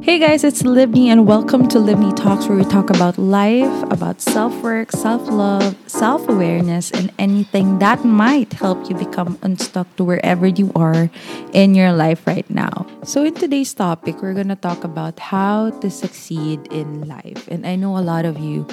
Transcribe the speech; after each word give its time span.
Hey 0.00 0.18
guys, 0.20 0.44
it's 0.44 0.62
Libni, 0.62 1.06
and 1.08 1.26
welcome 1.26 1.66
to 1.68 1.78
Libni 1.78 2.14
Talks, 2.14 2.46
where 2.46 2.56
we 2.56 2.64
talk 2.64 2.88
about 2.88 3.18
life, 3.18 3.82
about 3.90 4.20
self 4.20 4.54
work, 4.62 4.92
self 4.92 5.28
love, 5.28 5.76
self 5.86 6.28
awareness, 6.28 6.90
and 6.92 7.12
anything 7.18 7.80
that 7.80 8.04
might 8.04 8.52
help 8.52 8.88
you 8.88 8.96
become 8.96 9.38
unstuck 9.42 9.86
to 9.96 10.04
wherever 10.04 10.46
you 10.46 10.70
are 10.76 11.10
in 11.52 11.74
your 11.74 11.92
life 11.92 12.26
right 12.26 12.48
now. 12.48 12.86
So, 13.02 13.24
in 13.24 13.34
today's 13.34 13.74
topic, 13.74 14.22
we're 14.22 14.34
going 14.34 14.48
to 14.48 14.56
talk 14.56 14.84
about 14.84 15.18
how 15.18 15.70
to 15.80 15.90
succeed 15.90 16.66
in 16.72 17.06
life. 17.08 17.48
And 17.48 17.66
I 17.66 17.76
know 17.76 17.98
a 17.98 18.00
lot 18.00 18.24
of 18.24 18.38
you 18.38 18.66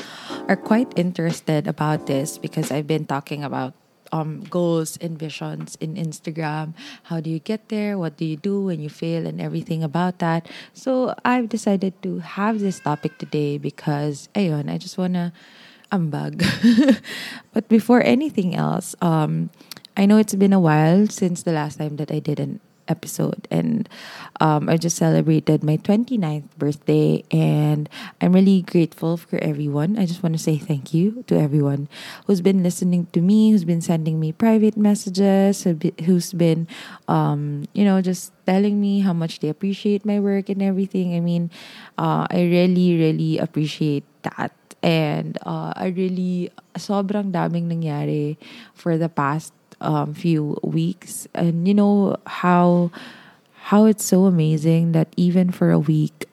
are 0.47 0.55
quite 0.55 0.93
interested 0.95 1.67
about 1.67 2.05
this 2.05 2.37
because 2.37 2.71
I've 2.71 2.87
been 2.87 3.05
talking 3.05 3.43
about 3.43 3.73
um, 4.15 4.47
goals 4.47 4.95
and 5.03 5.19
visions 5.19 5.75
in 5.83 5.95
Instagram. 5.95 6.73
How 7.11 7.19
do 7.19 7.29
you 7.29 7.39
get 7.39 7.67
there? 7.67 7.97
What 7.99 8.15
do 8.15 8.23
you 8.23 8.37
do 8.37 8.61
when 8.61 8.79
you 8.79 8.89
fail 8.89 9.27
and 9.27 9.41
everything 9.41 9.83
about 9.83 10.19
that? 10.19 10.47
So 10.73 11.15
I've 11.25 11.49
decided 11.49 11.99
to 12.03 12.19
have 12.19 12.59
this 12.59 12.79
topic 12.79 13.17
today 13.17 13.57
because 13.57 14.29
ayun, 14.35 14.71
I 14.71 14.77
just 14.77 14.97
wanna 14.97 15.33
ambag. 15.91 16.47
but 17.53 17.67
before 17.67 18.01
anything 18.03 18.55
else, 18.55 18.95
um, 19.01 19.49
I 19.97 20.05
know 20.05 20.17
it's 20.17 20.35
been 20.35 20.53
a 20.53 20.59
while 20.59 21.07
since 21.07 21.43
the 21.43 21.51
last 21.51 21.77
time 21.77 21.97
that 21.97 22.11
I 22.11 22.19
did 22.19 22.39
an 22.39 22.59
episode. 22.87 23.47
And 23.51 23.87
um, 24.39 24.69
I 24.69 24.77
just 24.77 24.97
celebrated 24.97 25.63
my 25.63 25.77
29th 25.77 26.49
birthday, 26.57 27.23
and 27.31 27.89
I'm 28.21 28.33
really 28.33 28.61
grateful 28.61 29.17
for 29.17 29.37
everyone. 29.39 29.97
I 29.97 30.05
just 30.05 30.23
want 30.23 30.35
to 30.35 30.41
say 30.41 30.57
thank 30.57 30.93
you 30.93 31.23
to 31.27 31.39
everyone 31.39 31.87
who's 32.27 32.41
been 32.41 32.63
listening 32.63 33.07
to 33.13 33.21
me, 33.21 33.51
who's 33.51 33.65
been 33.65 33.81
sending 33.81 34.19
me 34.19 34.31
private 34.31 34.77
messages, 34.77 35.65
who's 36.05 36.33
been, 36.33 36.67
um, 37.07 37.65
you 37.73 37.85
know, 37.85 38.01
just 38.01 38.31
telling 38.45 38.79
me 38.79 38.99
how 38.99 39.13
much 39.13 39.39
they 39.39 39.49
appreciate 39.49 40.05
my 40.05 40.19
work 40.19 40.49
and 40.49 40.61
everything. 40.61 41.15
I 41.15 41.19
mean, 41.19 41.49
uh, 41.97 42.27
I 42.29 42.43
really, 42.43 42.97
really 42.97 43.37
appreciate 43.37 44.05
that. 44.23 44.53
And 44.83 45.37
uh, 45.41 45.73
I 45.75 45.87
really, 45.95 46.51
sobrang 46.77 47.31
daming 47.31 47.71
nangyari 47.71 48.37
for 48.75 48.97
the 48.97 49.09
past 49.09 49.53
um, 49.85 50.13
few 50.13 50.57
weeks, 50.63 51.27
and 51.33 51.67
you 51.67 51.73
know 51.73 52.17
how 52.25 52.91
how 53.71 53.85
it's 53.85 54.05
so 54.05 54.25
amazing 54.25 54.91
that 54.91 55.09
even 55.17 55.49
for 55.49 55.71
a 55.71 55.79
week, 55.79 56.25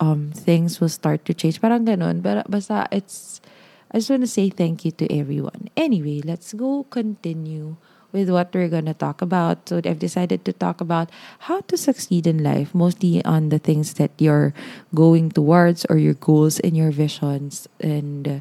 um, 0.00 0.32
things 0.34 0.80
will 0.80 0.92
start 0.92 1.24
to 1.24 1.32
change. 1.32 1.60
Parang 1.60 1.86
ganun. 1.86 2.20
But 2.20 2.50
basta 2.50 2.88
it's, 2.92 3.40
I 3.88 3.98
just 3.98 4.10
want 4.10 4.22
to 4.22 4.28
say 4.28 4.50
thank 4.50 4.84
you 4.84 4.92
to 5.00 5.08
everyone. 5.08 5.72
Anyway, 5.76 6.20
let's 6.24 6.52
go 6.52 6.84
continue 6.90 7.76
with 8.12 8.28
what 8.28 8.52
we're 8.52 8.68
going 8.68 8.84
to 8.84 8.94
talk 8.94 9.22
about. 9.22 9.68
So 9.68 9.80
I've 9.80 9.98
decided 9.98 10.44
to 10.44 10.52
talk 10.52 10.80
about 10.80 11.08
how 11.48 11.62
to 11.72 11.76
succeed 11.76 12.26
in 12.26 12.44
life, 12.44 12.74
mostly 12.74 13.24
on 13.24 13.48
the 13.48 13.58
things 13.58 13.94
that 13.94 14.12
you're 14.18 14.52
going 14.94 15.32
towards 15.32 15.86
or 15.88 15.96
your 15.96 16.14
goals 16.14 16.60
and 16.60 16.76
your 16.76 16.92
visions. 16.92 17.66
And 17.80 18.28
uh, 18.28 18.40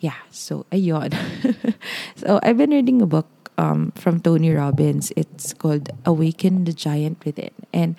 yeah, 0.00 0.20
so 0.30 0.66
ayun. 0.72 1.16
So 2.16 2.40
I've 2.42 2.58
been 2.58 2.70
reading 2.70 3.02
a 3.02 3.06
book 3.06 3.26
um, 3.58 3.92
from 3.96 4.20
Tony 4.20 4.52
Robbins. 4.52 5.12
It's 5.16 5.52
called 5.54 5.88
Awaken 6.04 6.64
the 6.64 6.72
Giant 6.72 7.24
Within. 7.24 7.50
And 7.72 7.96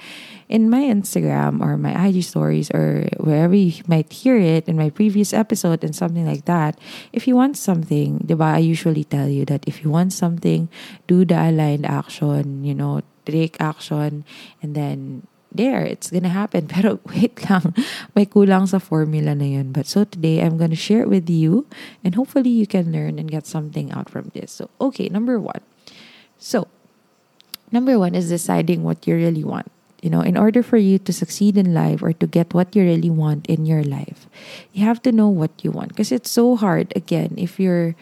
in 0.49 0.69
my 0.69 0.81
Instagram 0.81 1.61
or 1.61 1.77
my 1.77 1.93
IG 2.07 2.23
stories 2.23 2.69
or 2.71 3.07
wherever 3.17 3.55
you 3.55 3.83
might 3.87 4.11
hear 4.11 4.37
it 4.37 4.67
in 4.67 4.77
my 4.77 4.89
previous 4.89 5.33
episode 5.33 5.83
and 5.83 5.95
something 5.95 6.25
like 6.25 6.45
that, 6.45 6.79
if 7.11 7.27
you 7.27 7.35
want 7.35 7.57
something, 7.57 8.19
diba, 8.19 8.55
I 8.55 8.59
usually 8.59 9.03
tell 9.03 9.27
you 9.27 9.45
that 9.45 9.63
if 9.67 9.83
you 9.83 9.89
want 9.89 10.13
something, 10.13 10.69
do 11.07 11.25
the 11.25 11.35
aligned 11.35 11.85
action, 11.85 12.63
you 12.63 12.75
know, 12.75 13.01
take 13.25 13.57
action, 13.59 14.23
and 14.61 14.75
then 14.75 15.27
there, 15.51 15.83
it's 15.83 16.11
gonna 16.11 16.29
happen. 16.29 16.67
Pero 16.71 16.99
wait 17.05 17.37
lang, 17.49 17.73
may 18.15 18.25
kulang 18.25 18.67
sa 18.67 18.79
formula 18.79 19.35
na 19.35 19.45
yun. 19.45 19.71
But 19.71 19.87
so 19.87 20.03
today, 20.03 20.41
I'm 20.41 20.57
gonna 20.57 20.79
share 20.79 21.01
it 21.01 21.09
with 21.09 21.29
you 21.29 21.65
and 22.03 22.15
hopefully 22.15 22.49
you 22.49 22.67
can 22.67 22.91
learn 22.91 23.19
and 23.19 23.29
get 23.29 23.45
something 23.47 23.91
out 23.91 24.09
from 24.09 24.31
this. 24.33 24.51
So, 24.51 24.69
okay, 24.79 25.09
number 25.09 25.39
one. 25.39 25.61
So, 26.37 26.67
number 27.71 27.97
one 27.97 28.15
is 28.15 28.29
deciding 28.29 28.83
what 28.83 29.07
you 29.07 29.15
really 29.15 29.43
want. 29.43 29.71
You 30.01 30.11
know, 30.11 30.21
in 30.21 30.37
order 30.37 30.61
for 30.61 30.77
you 30.77 30.99
to 30.99 31.11
succeed 31.11 31.57
in 31.57 31.73
life 31.73 32.03
or 32.03 32.13
to 32.13 32.27
get 32.27 32.53
what 32.53 32.75
you 32.75 32.83
really 32.83 33.09
want 33.09 33.47
in 33.47 33.65
your 33.65 33.83
life, 33.83 34.29
you 34.71 34.85
have 34.85 35.01
to 35.03 35.11
know 35.11 35.27
what 35.27 35.51
you 35.63 35.71
want. 35.71 35.89
Because 35.89 36.11
it's 36.11 36.29
so 36.29 36.55
hard, 36.55 36.93
again, 36.95 37.33
if 37.35 37.59
you're 37.59 37.95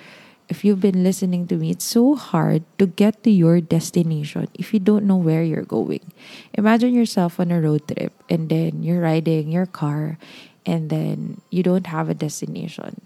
if 0.47 0.63
you've 0.63 0.81
been 0.81 1.03
listening 1.03 1.47
to 1.47 1.56
me, 1.56 1.72
it's 1.72 1.85
so 1.85 2.16
hard 2.16 2.63
to 2.78 2.85
get 2.85 3.23
to 3.23 3.31
your 3.31 3.61
destination 3.61 4.47
if 4.53 4.73
you 4.73 4.79
don't 4.79 5.06
know 5.06 5.17
where 5.17 5.44
you're 5.44 5.66
going. 5.66 6.11
Imagine 6.53 6.94
yourself 6.94 7.39
on 7.39 7.51
a 7.51 7.59
road 7.59 7.88
trip 7.88 8.13
and 8.29 8.50
then 8.50 8.83
you're 8.83 9.01
riding 9.01 9.50
your 9.51 9.66
car 9.66 10.17
and 10.66 10.89
then 10.89 11.41
you 11.50 11.63
don't 11.63 11.88
have 11.88 12.09
a 12.09 12.13
destination. 12.13 13.01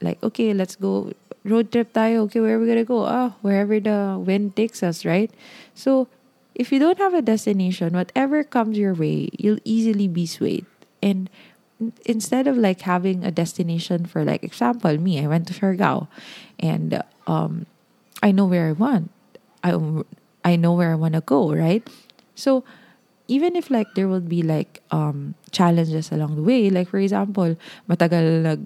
Like, 0.00 0.22
okay, 0.22 0.54
let's 0.54 0.76
go 0.76 1.12
road 1.44 1.72
trip 1.72 1.92
tayo. 1.92 2.26
Okay, 2.26 2.40
where 2.40 2.56
are 2.56 2.60
we 2.60 2.66
gonna 2.66 2.84
go? 2.84 3.04
Ah, 3.04 3.34
wherever 3.42 3.78
the 3.80 4.16
wind 4.18 4.56
takes 4.56 4.82
us, 4.82 5.04
right? 5.04 5.30
So 5.74 6.08
if 6.54 6.70
you 6.70 6.78
don't 6.78 6.98
have 6.98 7.14
a 7.14 7.22
destination, 7.22 7.94
whatever 7.94 8.44
comes 8.44 8.78
your 8.78 8.94
way, 8.94 9.30
you'll 9.38 9.62
easily 9.64 10.06
be 10.06 10.26
swayed. 10.26 10.66
And 11.02 11.28
instead 12.04 12.46
of 12.46 12.56
like 12.56 12.82
having 12.82 13.24
a 13.24 13.30
destination 13.30 14.06
for 14.06 14.24
like 14.24 14.42
example 14.44 14.96
me 14.98 15.18
i 15.20 15.26
went 15.26 15.46
to 15.46 15.52
Siargao 15.52 16.08
and 16.60 17.02
um 17.26 17.66
i 18.22 18.30
know 18.30 18.46
where 18.46 18.68
i 18.68 18.72
want 18.72 19.10
i 19.62 19.74
i 20.44 20.56
know 20.56 20.72
where 20.72 20.92
i 20.92 20.94
want 20.94 21.14
to 21.14 21.20
go 21.20 21.52
right? 21.52 21.82
So 22.34 22.64
even 23.26 23.56
if 23.56 23.70
like 23.70 23.88
there 23.96 24.06
will 24.06 24.20
be 24.22 24.42
like 24.42 24.82
um 24.92 25.34
challenges 25.50 26.12
along 26.12 26.36
the 26.36 26.44
way 26.44 26.68
like 26.68 26.88
for 26.88 27.00
example 27.00 27.56
matagal 27.88 28.44
nag 28.44 28.60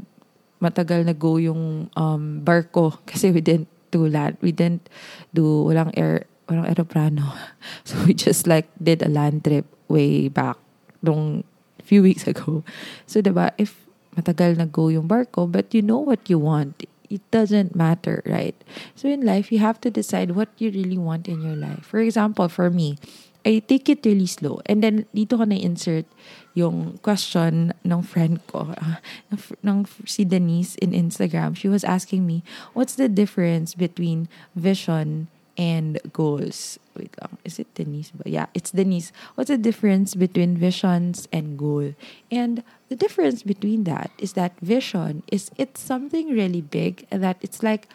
matagal 0.58 1.06
na 1.06 1.14
go 1.14 1.38
yung 1.38 1.86
um 1.94 2.42
barko 2.42 2.98
kasi 3.10 3.30
we 3.30 3.40
didn't 3.40 3.70
do 3.94 4.04
land 4.10 4.36
we 4.42 4.50
didn't 4.50 4.90
do 5.32 5.64
walang 5.64 5.94
air 5.94 6.26
walang 6.50 6.66
aeroplano. 6.66 7.36
So 7.88 8.00
we 8.04 8.12
just 8.12 8.48
like 8.48 8.68
did 8.80 9.04
a 9.04 9.08
land 9.08 9.44
trip 9.44 9.68
way 9.86 10.28
back 10.28 10.56
nung 11.04 11.44
few 11.88 12.04
weeks 12.04 12.28
ago. 12.32 12.60
So, 13.08 13.24
diba, 13.24 13.56
if 13.56 13.88
matagal 14.12 14.60
na 14.60 14.68
go 14.68 14.92
yung 14.92 15.08
barko, 15.08 15.48
but 15.48 15.72
you 15.72 15.80
know 15.80 15.98
what 15.98 16.28
you 16.28 16.36
want, 16.36 16.84
it 17.08 17.24
doesn't 17.32 17.72
matter, 17.72 18.20
right? 18.28 18.54
So, 18.92 19.08
in 19.08 19.24
life, 19.24 19.48
you 19.48 19.64
have 19.64 19.80
to 19.80 19.90
decide 19.90 20.36
what 20.36 20.52
you 20.60 20.68
really 20.68 21.00
want 21.00 21.26
in 21.26 21.40
your 21.40 21.56
life. 21.56 21.88
For 21.88 22.04
example, 22.04 22.52
for 22.52 22.68
me, 22.68 23.00
I 23.48 23.64
take 23.64 23.88
it 23.88 24.04
really 24.04 24.28
slow. 24.28 24.60
And 24.68 24.84
then, 24.84 25.08
dito 25.16 25.40
ko 25.40 25.48
na-insert 25.48 26.04
yung 26.52 27.00
question 27.00 27.72
ng 27.86 28.02
friend 28.02 28.44
ko, 28.50 28.76
uh, 28.76 29.00
ng 29.66 29.88
si 30.04 30.28
Denise 30.28 30.76
in 30.84 30.92
Instagram. 30.92 31.56
She 31.56 31.70
was 31.70 31.86
asking 31.86 32.28
me, 32.28 32.44
what's 32.76 32.98
the 32.98 33.08
difference 33.08 33.72
between 33.72 34.28
vision 34.52 35.32
and 35.58 35.98
goals. 36.14 36.78
Wait 36.96 37.10
lang. 37.20 37.36
Is 37.44 37.58
it 37.58 37.66
Denise? 37.74 38.14
But 38.14 38.30
yeah, 38.30 38.46
it's 38.54 38.70
Denise. 38.70 39.10
What's 39.34 39.50
the 39.50 39.58
difference 39.58 40.14
between 40.14 40.56
visions 40.56 41.26
and 41.34 41.58
goal? 41.58 41.98
And 42.30 42.62
the 42.88 42.96
difference 42.96 43.42
between 43.42 43.84
that 43.84 44.14
is 44.16 44.38
that 44.38 44.54
vision 44.62 45.26
is 45.30 45.50
it's 45.58 45.82
something 45.82 46.30
really 46.30 46.62
big 46.62 47.04
that 47.10 47.36
it's 47.42 47.62
like 47.62 47.90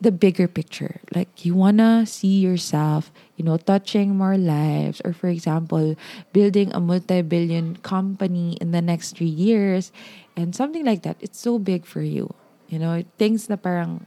the 0.00 0.10
bigger 0.10 0.48
picture. 0.50 1.00
Like 1.14 1.46
you 1.46 1.54
wanna 1.54 2.04
see 2.04 2.42
yourself, 2.42 3.14
you 3.38 3.44
know, 3.46 3.56
touching 3.56 4.18
more 4.18 4.36
lives, 4.36 5.00
or 5.06 5.14
for 5.14 5.28
example, 5.28 5.94
building 6.34 6.74
a 6.74 6.80
multi-billion 6.80 7.78
company 7.86 8.58
in 8.60 8.72
the 8.72 8.82
next 8.82 9.16
three 9.16 9.30
years, 9.30 9.92
and 10.36 10.54
something 10.54 10.84
like 10.84 11.06
that. 11.06 11.16
It's 11.20 11.38
so 11.38 11.58
big 11.58 11.86
for 11.86 12.02
you. 12.02 12.34
You 12.68 12.78
know, 12.82 13.04
things 13.18 13.48
na 13.48 13.54
parang 13.54 14.04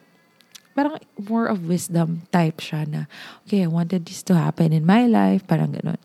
parang 0.78 1.02
more 1.18 1.50
of 1.50 1.66
wisdom 1.66 2.30
type 2.30 2.62
siya 2.62 2.86
na, 2.86 3.10
okay, 3.50 3.66
I 3.66 3.68
wanted 3.68 4.06
this 4.06 4.22
to 4.30 4.38
happen 4.38 4.70
in 4.70 4.86
my 4.86 5.10
life, 5.10 5.42
parang 5.50 5.74
ganun. 5.74 5.98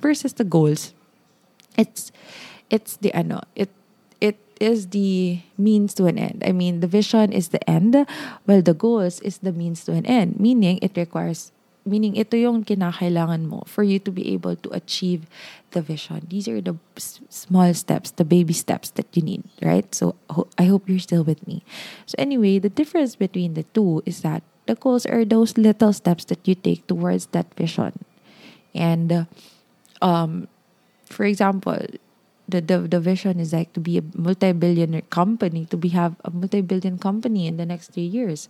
Versus 0.00 0.32
the 0.32 0.48
goals, 0.48 0.96
it's, 1.76 2.08
it's 2.72 2.96
the 2.96 3.12
ano, 3.12 3.44
it, 3.52 3.68
it 4.16 4.40
is 4.56 4.96
the 4.96 5.44
means 5.60 5.92
to 6.00 6.08
an 6.08 6.16
end. 6.16 6.40
I 6.40 6.56
mean, 6.56 6.80
the 6.80 6.88
vision 6.88 7.36
is 7.36 7.52
the 7.52 7.60
end, 7.68 7.92
while 8.48 8.64
the 8.64 8.72
goals 8.72 9.20
is 9.20 9.44
the 9.44 9.52
means 9.52 9.84
to 9.84 9.92
an 9.92 10.06
end. 10.08 10.40
Meaning, 10.40 10.80
it 10.80 10.96
requires 10.96 11.52
meaning 11.88 12.14
ito 12.14 12.36
yung 12.36 12.64
kinakailangan 12.64 13.48
mo 13.48 13.64
for 13.66 13.82
you 13.82 13.98
to 13.98 14.12
be 14.12 14.32
able 14.32 14.54
to 14.54 14.68
achieve 14.70 15.24
the 15.72 15.80
vision. 15.80 16.28
These 16.28 16.48
are 16.48 16.60
the 16.60 16.76
small 17.28 17.72
steps, 17.74 18.12
the 18.12 18.24
baby 18.24 18.52
steps 18.52 18.90
that 19.00 19.08
you 19.16 19.22
need, 19.22 19.44
right? 19.60 19.88
So 19.94 20.14
I 20.56 20.68
hope 20.68 20.88
you're 20.88 21.02
still 21.02 21.24
with 21.24 21.44
me. 21.48 21.64
So 22.06 22.14
anyway, 22.18 22.58
the 22.60 22.72
difference 22.72 23.16
between 23.16 23.54
the 23.54 23.64
two 23.74 24.02
is 24.06 24.20
that 24.22 24.44
the 24.68 24.76
goals 24.76 25.08
are 25.08 25.24
those 25.24 25.56
little 25.56 25.92
steps 25.92 26.24
that 26.28 26.46
you 26.46 26.54
take 26.54 26.86
towards 26.86 27.32
that 27.32 27.48
vision. 27.56 28.04
And 28.76 29.26
um 30.04 30.46
for 31.08 31.24
example, 31.24 31.80
the, 32.48 32.60
the 32.60 32.78
the 32.84 33.00
vision 33.00 33.40
is 33.40 33.52
like 33.52 33.72
to 33.72 33.80
be 33.80 33.98
a 33.98 34.04
multi-billionaire 34.16 35.08
company, 35.08 35.64
to 35.68 35.76
be 35.76 35.88
have 35.96 36.16
a 36.24 36.30
multi-billion 36.30 36.96
company 36.96 37.46
in 37.46 37.56
the 37.56 37.64
next 37.64 37.92
three 37.92 38.08
years. 38.08 38.48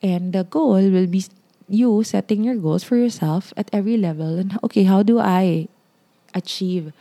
And 0.00 0.32
the 0.32 0.44
goal 0.44 0.78
will 0.78 1.10
be 1.10 1.24
you 1.68 2.02
setting 2.02 2.44
your 2.44 2.56
goals 2.56 2.82
for 2.82 2.96
yourself 2.96 3.52
at 3.56 3.68
every 3.72 3.96
level 3.96 4.38
and 4.38 4.58
okay 4.64 4.84
how 4.84 5.02
do 5.02 5.18
i 5.18 5.68
achieve 6.34 6.92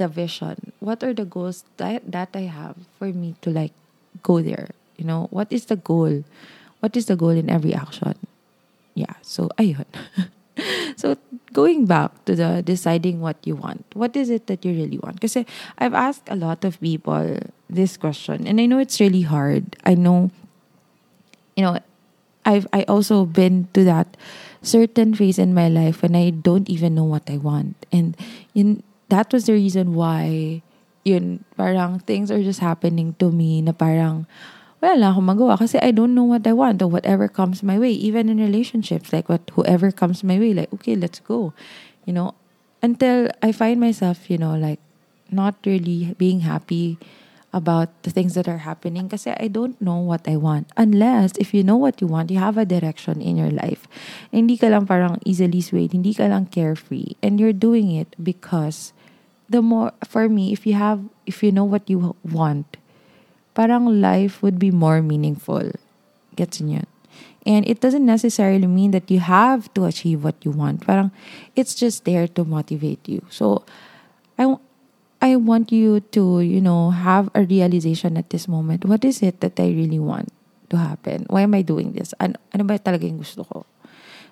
the 0.00 0.08
vision? 0.08 0.72
What 0.80 1.04
are 1.04 1.12
the 1.12 1.28
goals 1.28 1.68
that 1.76 2.08
that 2.10 2.32
I 2.32 2.48
have 2.48 2.74
for 2.96 3.12
me 3.12 3.36
to 3.44 3.52
like 3.52 3.76
go 4.24 4.40
there? 4.40 4.72
You 4.96 5.04
know, 5.04 5.28
what 5.28 5.52
is 5.52 5.68
the 5.68 5.76
goal? 5.76 6.24
What 6.80 6.96
is 6.96 7.06
the 7.06 7.14
goal 7.14 7.36
in 7.36 7.52
every 7.52 7.76
action? 7.76 8.16
Yeah, 8.96 9.20
so 9.20 9.52
ayun. 9.60 9.84
so 11.00 11.20
going 11.52 11.84
back 11.84 12.16
to 12.24 12.34
the 12.34 12.64
deciding 12.64 13.20
what 13.20 13.36
you 13.44 13.54
want. 13.54 13.84
What 13.92 14.16
is 14.16 14.32
it 14.32 14.48
that 14.48 14.64
you 14.64 14.72
really 14.72 14.98
want? 14.98 15.20
Because 15.20 15.36
I've 15.76 15.94
asked 15.94 16.26
a 16.32 16.36
lot 16.36 16.64
of 16.64 16.80
people 16.80 17.38
this 17.68 18.00
question 18.00 18.48
and 18.48 18.56
I 18.56 18.64
know 18.64 18.80
it's 18.80 18.98
really 18.98 19.22
hard. 19.28 19.76
I 19.84 19.92
know 19.92 20.32
you 21.54 21.62
know 21.62 21.76
I've 22.44 22.66
I 22.72 22.82
also 22.88 23.24
been 23.24 23.68
to 23.74 23.84
that 23.84 24.16
certain 24.62 25.14
phase 25.14 25.38
in 25.38 25.52
my 25.52 25.68
life 25.68 26.02
when 26.02 26.16
I 26.16 26.30
don't 26.30 26.68
even 26.68 26.94
know 26.94 27.04
what 27.04 27.28
I 27.28 27.36
want. 27.36 27.76
And 27.92 28.16
yun, 28.52 28.82
that 29.08 29.32
was 29.32 29.46
the 29.46 29.52
reason 29.52 29.94
why 29.94 30.62
yun, 31.04 31.44
parang 31.56 32.00
things 32.00 32.30
are 32.30 32.42
just 32.42 32.60
happening 32.60 33.16
to 33.18 33.30
me 33.30 33.62
na 33.62 33.72
parang 33.72 34.26
wala 34.80 34.96
lang 34.96 35.10
akong 35.12 35.28
magawa 35.28 35.54
kasi 35.60 35.76
I 35.80 35.92
don't 35.92 36.16
know 36.16 36.24
what 36.24 36.46
I 36.48 36.56
want 36.56 36.80
or 36.80 36.88
whatever 36.88 37.28
comes 37.28 37.62
my 37.62 37.76
way. 37.76 37.92
Even 37.92 38.28
in 38.28 38.40
relationships, 38.40 39.12
like 39.12 39.28
what 39.28 39.44
whoever 39.52 39.92
comes 39.92 40.24
my 40.24 40.40
way, 40.40 40.56
like, 40.56 40.72
okay, 40.72 40.96
let's 40.96 41.20
go. 41.20 41.52
You 42.08 42.16
know, 42.16 42.28
until 42.80 43.28
I 43.44 43.52
find 43.52 43.80
myself, 43.80 44.30
you 44.32 44.38
know, 44.40 44.56
like 44.56 44.80
not 45.30 45.56
really 45.64 46.16
being 46.16 46.40
happy 46.40 46.96
about 47.52 47.90
the 48.02 48.10
things 48.10 48.34
that 48.34 48.46
are 48.46 48.62
happening 48.62 49.08
kasi 49.08 49.34
I 49.34 49.48
don't 49.48 49.80
know 49.82 49.98
what 49.98 50.26
I 50.26 50.36
want. 50.36 50.70
Unless, 50.76 51.36
if 51.38 51.52
you 51.52 51.62
know 51.62 51.76
what 51.76 52.00
you 52.00 52.06
want, 52.06 52.30
you 52.30 52.38
have 52.38 52.56
a 52.56 52.64
direction 52.64 53.20
in 53.20 53.36
your 53.36 53.50
life. 53.50 53.90
Hindi 54.30 54.56
ka 54.56 54.68
lang 54.68 54.86
parang 54.86 55.18
easily 55.26 55.60
swayed, 55.60 55.92
hindi 55.92 56.14
ka 56.14 56.30
lang 56.30 56.46
carefree. 56.46 57.18
And 57.22 57.40
you're 57.40 57.56
doing 57.56 57.90
it 57.90 58.14
because 58.22 58.92
the 59.50 59.62
more, 59.62 59.92
for 60.06 60.28
me, 60.28 60.52
if 60.52 60.66
you 60.66 60.74
have, 60.74 61.02
if 61.26 61.42
you 61.42 61.50
know 61.50 61.66
what 61.66 61.90
you 61.90 62.14
want, 62.22 62.78
parang 63.54 64.00
life 64.00 64.42
would 64.42 64.58
be 64.58 64.70
more 64.70 65.02
meaningful. 65.02 65.74
Gets 66.36 66.60
yun? 66.60 66.86
And 67.46 67.66
it 67.66 67.80
doesn't 67.80 68.04
necessarily 68.04 68.66
mean 68.66 68.92
that 68.92 69.10
you 69.10 69.18
have 69.20 69.72
to 69.74 69.86
achieve 69.86 70.22
what 70.22 70.36
you 70.44 70.52
want. 70.52 70.86
Parang 70.86 71.10
it's 71.56 71.74
just 71.74 72.04
there 72.04 72.28
to 72.28 72.44
motivate 72.44 73.08
you. 73.08 73.24
So 73.30 73.64
I 74.38 74.54
I 75.20 75.36
want 75.36 75.70
you 75.70 76.00
to, 76.16 76.40
you 76.40 76.60
know, 76.60 76.90
have 76.90 77.28
a 77.34 77.44
realization 77.44 78.16
at 78.16 78.30
this 78.30 78.48
moment. 78.48 78.84
What 78.84 79.04
is 79.04 79.22
it 79.22 79.40
that 79.40 79.60
I 79.60 79.68
really 79.68 79.98
want 80.00 80.32
to 80.70 80.78
happen? 80.78 81.26
Why 81.28 81.42
am 81.42 81.54
I 81.54 81.62
doing 81.62 81.92
this? 81.92 82.14
Ano, 82.20 82.40
ano 82.54 82.64
ba 82.64 82.80
talaga 82.80 83.04
yung 83.04 83.20
gusto 83.20 83.44
ko? 83.44 83.66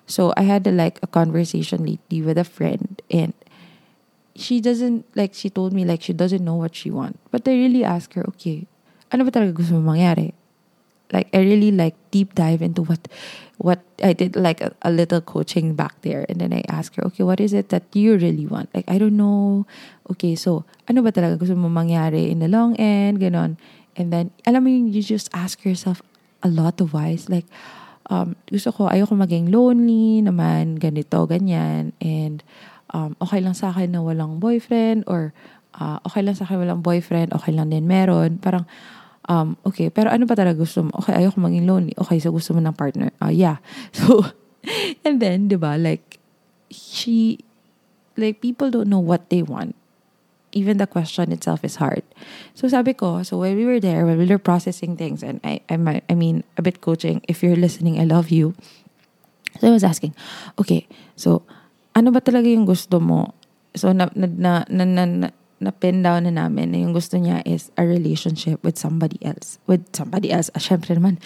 So 0.09 0.33
I 0.35 0.49
had 0.49 0.65
a, 0.65 0.73
like 0.73 0.97
a 1.03 1.07
conversation 1.07 1.85
lately 1.85 2.25
with 2.25 2.41
a 2.41 2.43
friend 2.43 3.01
and 3.11 3.33
she 4.33 4.61
doesn't 4.61 5.05
like 5.13 5.35
she 5.35 5.51
told 5.51 5.73
me 5.73 5.85
like 5.85 6.01
she 6.01 6.13
doesn't 6.13 6.41
know 6.43 6.55
what 6.55 6.73
she 6.73 6.89
wants. 6.89 7.19
But 7.29 7.45
I 7.45 7.53
really 7.53 7.83
asked 7.83 8.17
her, 8.17 8.25
okay, 8.33 8.65
ano 9.13 9.25
ba 9.25 9.31
talaga 9.31 9.53
gusto 9.53 9.77
mo 9.77 9.93
mangyari? 9.93 10.33
Like, 11.11 11.29
I 11.33 11.41
really 11.41 11.71
like 11.73 11.97
deep 12.11 12.33
dive 12.33 12.61
into 12.61 12.83
what, 12.83 13.07
what 13.59 13.83
I 13.99 14.15
did 14.15 14.39
like 14.39 14.63
a, 14.63 14.71
a 14.81 14.89
little 14.89 15.19
coaching 15.19 15.75
back 15.75 15.99
there. 16.01 16.25
And 16.31 16.39
then 16.39 16.55
I 16.55 16.63
asked 16.71 16.95
her, 16.95 17.03
okay, 17.11 17.27
what 17.27 17.43
is 17.43 17.51
it 17.51 17.69
that 17.69 17.83
you 17.91 18.15
really 18.15 18.47
want? 18.47 18.71
Like, 18.73 18.87
I 18.87 18.97
don't 18.97 19.19
know. 19.19 19.67
Okay, 20.09 20.33
so, 20.39 20.63
ano 20.87 21.03
ba 21.03 21.11
talaga 21.11 21.35
gusto 21.35 21.59
mo 21.59 21.67
mangyari 21.67 22.31
in 22.31 22.39
the 22.39 22.47
long 22.47 22.79
end? 22.79 23.19
Ganon. 23.19 23.59
And 23.99 24.15
then, 24.15 24.31
alam 24.47 24.63
mo 24.63 24.71
yung, 24.71 24.87
you 24.95 25.03
just 25.03 25.27
ask 25.35 25.67
yourself 25.67 25.99
a 26.39 26.47
lot 26.47 26.79
of 26.79 26.95
whys. 26.95 27.27
Like, 27.27 27.51
um, 28.07 28.39
gusto 28.47 28.71
ko, 28.71 28.87
ayoko 28.87 29.19
maging 29.19 29.51
lonely 29.51 30.23
naman, 30.23 30.79
ganito, 30.79 31.27
ganyan. 31.27 31.91
And, 31.99 32.39
um, 32.95 33.19
okay 33.19 33.43
lang 33.43 33.59
sa 33.59 33.75
akin 33.75 33.91
na 33.91 33.99
walang 33.99 34.39
boyfriend 34.39 35.03
or 35.03 35.35
uh, 35.75 35.99
okay 36.07 36.23
lang 36.23 36.39
sa 36.39 36.47
akin 36.47 36.63
walang 36.63 36.79
boyfriend, 36.79 37.35
okay 37.35 37.51
lang 37.51 37.75
din 37.75 37.91
meron. 37.91 38.39
Parang, 38.39 38.63
um, 39.29 39.55
okay, 39.63 39.93
pero 39.93 40.09
ano 40.09 40.25
pa 40.25 40.33
talaga 40.33 40.59
gusto 40.59 40.83
mo? 40.83 40.91
Okay, 40.99 41.13
ayoko 41.13 41.37
maging 41.39 41.69
lonely. 41.69 41.93
Okay, 41.95 42.17
so 42.17 42.33
gusto 42.33 42.57
mo 42.57 42.59
ng 42.59 42.75
partner. 42.75 43.13
Uh, 43.21 43.31
yeah. 43.31 43.61
So, 43.95 44.25
and 45.05 45.21
then, 45.23 45.47
di 45.47 45.55
ba, 45.55 45.79
like, 45.79 46.19
she, 46.67 47.39
like, 48.17 48.41
people 48.41 48.67
don't 48.73 48.89
know 48.89 48.99
what 48.99 49.29
they 49.31 49.39
want. 49.39 49.77
Even 50.51 50.81
the 50.81 50.89
question 50.89 51.31
itself 51.31 51.63
is 51.63 51.77
hard. 51.77 52.01
So 52.57 52.65
sabi 52.67 52.97
ko, 52.97 53.21
so 53.21 53.37
when 53.37 53.53
we 53.55 53.69
were 53.69 53.79
there, 53.79 54.03
when 54.03 54.17
we 54.17 54.25
were 54.25 54.41
processing 54.41 54.97
things, 54.97 55.21
and 55.21 55.39
I, 55.45 55.61
I, 55.69 56.01
I 56.09 56.13
mean, 56.17 56.43
a 56.57 56.65
bit 56.65 56.81
coaching, 56.81 57.21
if 57.29 57.45
you're 57.45 57.55
listening, 57.55 58.01
I 58.01 58.03
love 58.03 58.33
you. 58.33 58.57
So 59.61 59.69
I 59.69 59.71
was 59.71 59.85
asking, 59.85 60.17
okay, 60.57 60.89
so, 61.15 61.45
ano 61.93 62.09
ba 62.09 62.19
talaga 62.19 62.49
yung 62.49 62.65
gusto 62.65 62.97
mo? 62.99 63.37
So, 63.77 63.93
na, 63.93 64.09
na, 64.17 64.27
na, 64.65 64.65
na, 64.67 65.05
na, 65.05 65.29
na 65.59 65.75
pin 65.75 66.01
down 66.01 66.23
na 66.23 66.31
namin 66.31 66.71
na 66.71 66.79
yung 66.79 66.95
gusto 66.95 67.19
niya 67.19 67.43
is 67.43 67.67
a 67.75 67.83
relationship 67.83 68.63
with 68.63 68.79
somebody 68.79 69.19
else. 69.19 69.59
With 69.67 69.91
somebody 69.91 70.31
else. 70.31 70.47
Ah, 70.55 70.63
syempre 70.63 70.95
naman. 70.95 71.19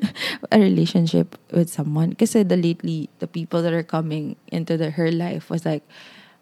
a 0.52 0.60
relationship 0.60 1.40
with 1.48 1.72
someone. 1.72 2.12
Kasi 2.12 2.44
the 2.44 2.60
lately, 2.60 3.08
the 3.18 3.26
people 3.26 3.64
that 3.64 3.72
are 3.72 3.86
coming 3.86 4.36
into 4.52 4.76
the, 4.76 4.92
her 4.92 5.10
life 5.10 5.48
was 5.48 5.64
like, 5.64 5.82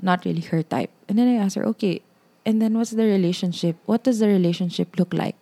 not 0.02 0.26
really 0.26 0.42
her 0.50 0.62
type. 0.62 0.90
And 1.08 1.18
then 1.18 1.30
I 1.30 1.38
asked 1.38 1.54
her, 1.54 1.64
okay, 1.78 2.02
and 2.44 2.60
then 2.60 2.74
what's 2.74 2.90
the 2.90 3.06
relationship? 3.06 3.78
What 3.86 4.02
does 4.02 4.18
the 4.18 4.28
relationship 4.28 4.98
look 4.98 5.14
like? 5.14 5.36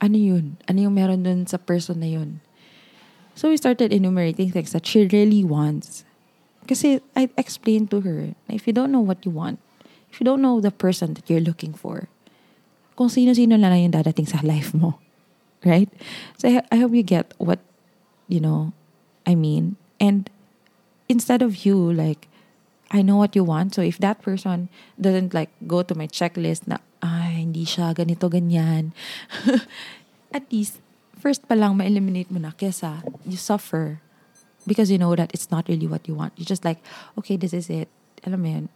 Ano 0.00 0.20
yun? 0.20 0.58
Ano 0.68 0.82
yung 0.82 0.94
meron 0.94 1.24
dun 1.24 1.46
sa 1.46 1.56
person 1.56 2.00
na 2.00 2.12
yun? 2.12 2.40
So 3.34 3.48
we 3.48 3.56
started 3.56 3.92
enumerating 3.92 4.52
things 4.52 4.72
that 4.72 4.84
she 4.84 5.08
really 5.08 5.44
wants. 5.44 6.04
Kasi 6.68 7.00
I 7.16 7.30
explained 7.36 7.90
to 7.90 8.00
her, 8.04 8.36
if 8.48 8.66
you 8.66 8.72
don't 8.72 8.92
know 8.92 9.00
what 9.02 9.24
you 9.24 9.32
want, 9.32 9.58
if 10.12 10.20
you 10.20 10.24
don't 10.28 10.44
know 10.44 10.60
the 10.60 10.70
person 10.70 11.14
that 11.16 11.28
you're 11.32 11.40
looking 11.40 11.72
for, 11.72 12.12
kung 12.94 13.08
sino-sino 13.08 13.56
na 13.56 13.72
lang 13.72 13.88
yung 13.88 13.96
dadating 13.96 14.28
sa 14.28 14.44
life 14.44 14.76
mo. 14.76 15.00
Right? 15.64 15.86
So 16.42 16.50
I, 16.50 16.76
hope 16.76 16.90
you 16.90 17.06
get 17.06 17.38
what, 17.38 17.62
you 18.26 18.42
know, 18.42 18.74
I 19.22 19.38
mean. 19.38 19.78
And 20.02 20.26
instead 21.08 21.40
of 21.40 21.64
you, 21.64 21.78
like, 21.78 22.26
I 22.90 23.00
know 23.00 23.14
what 23.14 23.38
you 23.38 23.46
want. 23.46 23.72
So 23.72 23.80
if 23.80 23.96
that 24.02 24.20
person 24.20 24.68
doesn't 25.00 25.32
like 25.32 25.54
go 25.70 25.86
to 25.86 25.94
my 25.94 26.10
checklist 26.10 26.66
na, 26.66 26.82
ay, 26.98 27.46
hindi 27.46 27.62
siya 27.62 27.94
ganito, 27.94 28.26
ganyan. 28.26 28.90
at 30.34 30.50
least, 30.50 30.82
first 31.14 31.46
pa 31.46 31.54
lang 31.54 31.78
ma-eliminate 31.78 32.34
mo 32.34 32.42
na 32.42 32.50
kesa 32.58 33.06
you 33.22 33.38
suffer 33.38 34.02
because 34.66 34.90
you 34.90 34.98
know 34.98 35.14
that 35.14 35.30
it's 35.30 35.46
not 35.54 35.70
really 35.70 35.86
what 35.86 36.02
you 36.10 36.18
want. 36.18 36.34
You're 36.34 36.50
just 36.50 36.66
like, 36.66 36.82
okay, 37.14 37.38
this 37.38 37.54
is 37.54 37.70
it. 37.70 37.86
Alam 38.26 38.42
mo 38.42 38.48
yun, 38.50 38.66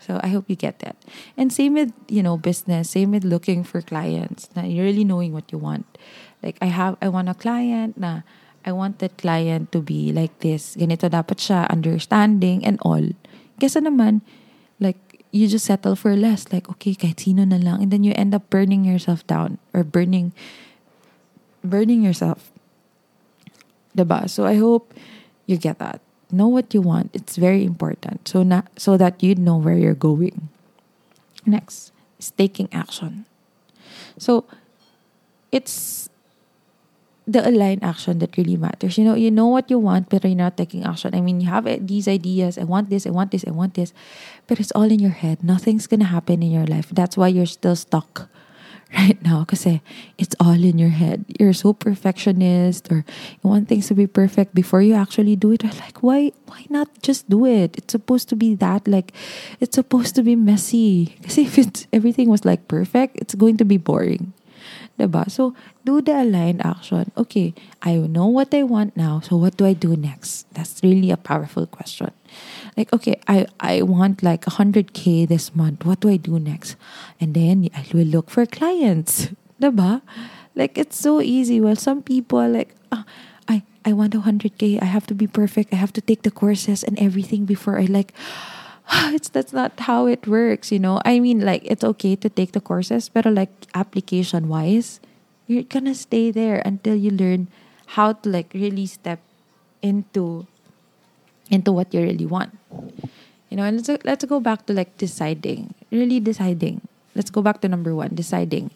so 0.00 0.20
I 0.22 0.28
hope 0.28 0.48
you 0.48 0.56
get 0.56 0.80
that. 0.80 0.96
And 1.36 1.52
same 1.52 1.74
with, 1.74 1.92
you 2.08 2.22
know, 2.22 2.36
business, 2.36 2.90
same 2.90 3.10
with 3.10 3.24
looking 3.24 3.64
for 3.64 3.80
clients. 3.82 4.48
Na 4.56 4.62
you're 4.62 4.84
really 4.84 5.04
knowing 5.04 5.32
what 5.32 5.50
you 5.52 5.58
want. 5.58 5.86
Like 6.42 6.58
I 6.60 6.66
have 6.66 6.96
I 7.02 7.08
want 7.08 7.28
a 7.28 7.34
client 7.34 7.98
na 7.98 8.22
I 8.64 8.72
want 8.72 8.98
that 9.00 9.18
client 9.18 9.72
to 9.72 9.82
be 9.82 10.12
like 10.12 10.38
this. 10.40 10.78
Ganito 10.78 11.10
dapat 11.10 11.42
siya, 11.42 11.66
understanding 11.70 12.62
and 12.62 12.78
all. 12.82 13.02
Kesa 13.58 13.82
naman, 13.82 14.22
like, 14.78 14.98
you 15.34 15.48
just 15.50 15.66
settle 15.66 15.98
for 15.98 16.14
less. 16.14 16.46
Like, 16.54 16.70
okay, 16.70 16.94
kahit 16.94 17.18
sino 17.18 17.42
na 17.42 17.58
lang. 17.58 17.82
And 17.82 17.90
then 17.90 18.06
you 18.06 18.14
end 18.14 18.34
up 18.34 18.46
burning 18.50 18.86
yourself 18.86 19.26
down 19.26 19.58
or 19.74 19.82
burning, 19.82 20.30
burning 21.66 22.02
yourself. 22.06 22.54
Diba? 23.98 24.30
So 24.30 24.46
I 24.46 24.56
hope 24.56 24.94
you 25.46 25.58
get 25.58 25.82
that 25.82 26.00
know 26.32 26.48
what 26.48 26.74
you 26.74 26.80
want. 26.80 27.10
It's 27.12 27.36
very 27.36 27.64
important. 27.64 28.26
So 28.28 28.42
na, 28.42 28.62
so 28.76 28.96
that 28.96 29.22
you 29.22 29.34
know 29.34 29.56
where 29.56 29.76
you're 29.76 29.94
going. 29.94 30.48
Next 31.46 31.92
is 32.18 32.30
taking 32.32 32.68
action. 32.72 33.26
So 34.18 34.44
it's 35.50 36.08
the 37.26 37.46
aligned 37.46 37.84
action 37.84 38.18
that 38.18 38.36
really 38.36 38.56
matters. 38.56 38.98
You 38.98 39.04
know, 39.04 39.14
you 39.14 39.30
know 39.30 39.46
what 39.46 39.70
you 39.70 39.78
want, 39.78 40.08
but 40.08 40.24
you're 40.24 40.34
not 40.34 40.56
taking 40.56 40.84
action. 40.84 41.14
I 41.14 41.20
mean, 41.20 41.40
you 41.40 41.48
have 41.48 41.64
these 41.86 42.08
ideas. 42.08 42.58
I 42.58 42.64
want 42.64 42.90
this. 42.90 43.06
I 43.06 43.10
want 43.10 43.30
this. 43.30 43.44
I 43.46 43.50
want 43.50 43.74
this, 43.74 43.92
but 44.46 44.58
it's 44.58 44.72
all 44.72 44.90
in 44.90 44.98
your 44.98 45.14
head. 45.14 45.44
Nothing's 45.44 45.86
gonna 45.86 46.10
happen 46.10 46.42
in 46.42 46.50
your 46.50 46.66
life. 46.66 46.88
That's 46.90 47.16
why 47.16 47.28
you're 47.28 47.46
still 47.46 47.76
stuck 47.76 48.28
right 48.98 49.20
now 49.22 49.44
kasi 49.44 49.78
eh, 49.78 49.78
it's 50.18 50.36
all 50.40 50.58
in 50.58 50.78
your 50.78 50.92
head. 50.92 51.24
You're 51.40 51.56
so 51.56 51.72
perfectionist 51.72 52.90
or 52.92 53.04
you 53.42 53.44
want 53.44 53.68
things 53.68 53.88
to 53.88 53.94
be 53.94 54.06
perfect 54.06 54.54
before 54.54 54.82
you 54.82 54.94
actually 54.94 55.36
do 55.36 55.52
it. 55.52 55.64
like, 55.64 56.02
why 56.02 56.32
why 56.46 56.66
not 56.68 56.88
just 57.02 57.28
do 57.28 57.46
it? 57.46 57.76
It's 57.76 57.92
supposed 57.92 58.28
to 58.30 58.36
be 58.36 58.54
that 58.56 58.86
like 58.86 59.12
it's 59.60 59.74
supposed 59.74 60.14
to 60.16 60.22
be 60.22 60.36
messy. 60.36 61.16
Kasi 61.22 61.48
if 61.48 61.58
it's 61.58 61.86
everything 61.92 62.28
was 62.28 62.44
like 62.44 62.68
perfect, 62.68 63.16
it's 63.16 63.34
going 63.34 63.56
to 63.58 63.64
be 63.64 63.76
boring. 63.76 64.32
Diba? 64.98 65.30
So, 65.30 65.54
do 65.84 66.00
the 66.00 66.22
aligned 66.22 66.64
action. 66.64 67.10
Okay, 67.16 67.54
I 67.82 67.96
know 67.96 68.26
what 68.26 68.54
I 68.54 68.62
want 68.62 68.96
now, 68.96 69.20
so 69.20 69.36
what 69.36 69.56
do 69.56 69.66
I 69.66 69.72
do 69.72 69.96
next? 69.96 70.46
That's 70.54 70.82
really 70.82 71.10
a 71.10 71.16
powerful 71.16 71.66
question. 71.66 72.10
Like, 72.76 72.92
okay, 72.92 73.20
I, 73.28 73.46
I 73.60 73.82
want 73.82 74.22
like 74.22 74.44
100K 74.44 75.28
this 75.28 75.54
month. 75.54 75.84
What 75.84 76.00
do 76.00 76.08
I 76.08 76.16
do 76.16 76.38
next? 76.38 76.76
And 77.20 77.34
then 77.34 77.68
I 77.74 77.84
will 77.92 78.06
look 78.06 78.30
for 78.30 78.46
clients. 78.46 79.28
Diba? 79.60 80.02
Like, 80.54 80.78
it's 80.78 80.96
so 80.96 81.20
easy. 81.20 81.60
Well, 81.60 81.76
some 81.76 82.02
people 82.02 82.38
are 82.38 82.48
like, 82.48 82.74
ah, 82.90 83.04
I, 83.48 83.62
I 83.84 83.92
want 83.92 84.14
100K. 84.14 84.80
I 84.82 84.86
have 84.86 85.06
to 85.08 85.14
be 85.14 85.26
perfect. 85.26 85.72
I 85.72 85.76
have 85.76 85.92
to 85.94 86.00
take 86.00 86.22
the 86.22 86.30
courses 86.30 86.82
and 86.82 86.98
everything 86.98 87.44
before 87.44 87.78
I 87.78 87.84
like 87.84 88.12
it's 89.14 89.28
that's 89.28 89.52
not 89.52 89.72
how 89.86 90.06
it 90.06 90.26
works, 90.26 90.72
you 90.72 90.78
know. 90.78 91.00
I 91.04 91.20
mean, 91.20 91.40
like 91.40 91.62
it's 91.64 91.84
okay 91.84 92.16
to 92.16 92.28
take 92.28 92.52
the 92.52 92.60
courses, 92.60 93.08
but 93.08 93.26
like 93.26 93.50
application 93.74 94.48
wise, 94.48 95.00
you're 95.46 95.64
gonna 95.66 95.94
stay 95.94 96.30
there 96.30 96.62
until 96.64 96.94
you 96.94 97.10
learn 97.10 97.48
how 97.94 98.12
to 98.12 98.28
like 98.28 98.50
really 98.54 98.86
step 98.86 99.20
into 99.82 100.46
into 101.50 101.72
what 101.72 101.92
you 101.92 102.00
really 102.00 102.26
want. 102.26 102.56
You 103.50 103.60
know, 103.60 103.64
and 103.64 103.76
let's 103.76 104.04
let's 104.04 104.24
go 104.24 104.40
back 104.40 104.66
to 104.66 104.72
like 104.72 104.96
deciding, 104.96 105.74
really 105.90 106.20
deciding. 106.20 106.80
Let's 107.14 107.28
go 107.28 107.42
back 107.42 107.60
to 107.60 107.68
number 107.68 107.94
one, 107.94 108.16
deciding. 108.16 108.72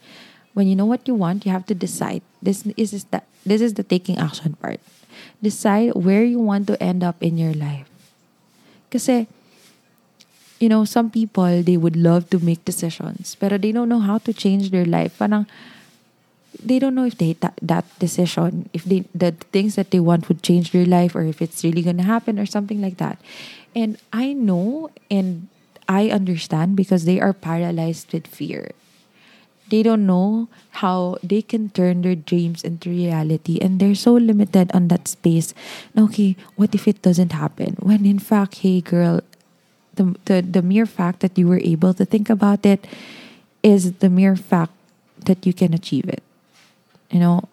When 0.52 0.68
you 0.68 0.76
know 0.76 0.84
what 0.84 1.08
you 1.08 1.14
want, 1.14 1.44
you 1.44 1.52
have 1.52 1.64
to 1.66 1.74
decide. 1.74 2.20
This 2.40 2.64
is, 2.76 2.92
is 2.92 3.04
the 3.08 3.22
this 3.44 3.60
is 3.60 3.74
the 3.74 3.82
taking 3.82 4.18
action 4.18 4.54
part. 4.60 4.80
Decide 5.40 5.96
where 5.96 6.24
you 6.24 6.40
want 6.40 6.68
to 6.68 6.76
end 6.82 7.02
up 7.02 7.16
in 7.22 7.38
your 7.38 7.52
life. 7.56 7.88
Because 8.88 9.08
you 10.58 10.68
know, 10.68 10.84
some 10.84 11.10
people, 11.10 11.62
they 11.62 11.76
would 11.76 11.96
love 11.96 12.30
to 12.30 12.38
make 12.38 12.64
decisions, 12.64 13.36
but 13.38 13.60
they 13.60 13.72
don't 13.72 13.88
know 13.88 14.00
how 14.00 14.18
to 14.18 14.32
change 14.32 14.70
their 14.70 14.84
life. 14.86 15.18
Parang, 15.18 15.46
they 16.62 16.78
don't 16.78 16.94
know 16.94 17.04
if 17.04 17.18
they 17.18 17.34
ta- 17.34 17.52
that 17.60 17.84
decision, 17.98 18.68
if 18.72 18.84
they 18.84 19.04
the 19.14 19.32
things 19.52 19.74
that 19.76 19.90
they 19.90 20.00
want 20.00 20.28
would 20.28 20.42
change 20.42 20.72
their 20.72 20.86
life, 20.86 21.14
or 21.14 21.22
if 21.22 21.42
it's 21.42 21.62
really 21.62 21.82
gonna 21.82 22.02
happen, 22.04 22.38
or 22.38 22.46
something 22.46 22.80
like 22.80 22.96
that. 22.96 23.20
And 23.74 23.98
I 24.12 24.32
know, 24.32 24.88
and 25.10 25.48
I 25.88 26.08
understand 26.08 26.76
because 26.76 27.04
they 27.04 27.20
are 27.20 27.32
paralyzed 27.34 28.12
with 28.12 28.26
fear. 28.26 28.72
They 29.68 29.82
don't 29.82 30.06
know 30.06 30.48
how 30.80 31.18
they 31.22 31.42
can 31.42 31.70
turn 31.70 32.02
their 32.02 32.14
dreams 32.14 32.62
into 32.62 32.88
reality, 32.88 33.58
and 33.60 33.78
they're 33.80 33.98
so 33.98 34.14
limited 34.14 34.70
on 34.72 34.88
that 34.88 35.08
space. 35.08 35.52
Okay, 35.98 36.36
what 36.54 36.72
if 36.74 36.86
it 36.88 37.02
doesn't 37.02 37.32
happen? 37.32 37.76
When 37.82 38.06
in 38.06 38.18
fact, 38.22 38.62
hey 38.62 38.80
girl, 38.80 39.20
the, 39.96 40.14
the, 40.26 40.42
the 40.42 40.62
mere 40.62 40.86
fact 40.86 41.20
that 41.20 41.36
you 41.36 41.48
were 41.48 41.60
able 41.62 41.92
to 41.94 42.04
think 42.04 42.30
about 42.30 42.64
it 42.64 42.86
is 43.62 43.98
the 43.98 44.08
mere 44.08 44.36
fact 44.36 44.72
that 45.24 45.44
you 45.44 45.52
can 45.52 45.74
achieve 45.74 46.08
it. 46.08 46.22
You 47.10 47.20
know, 47.20 47.48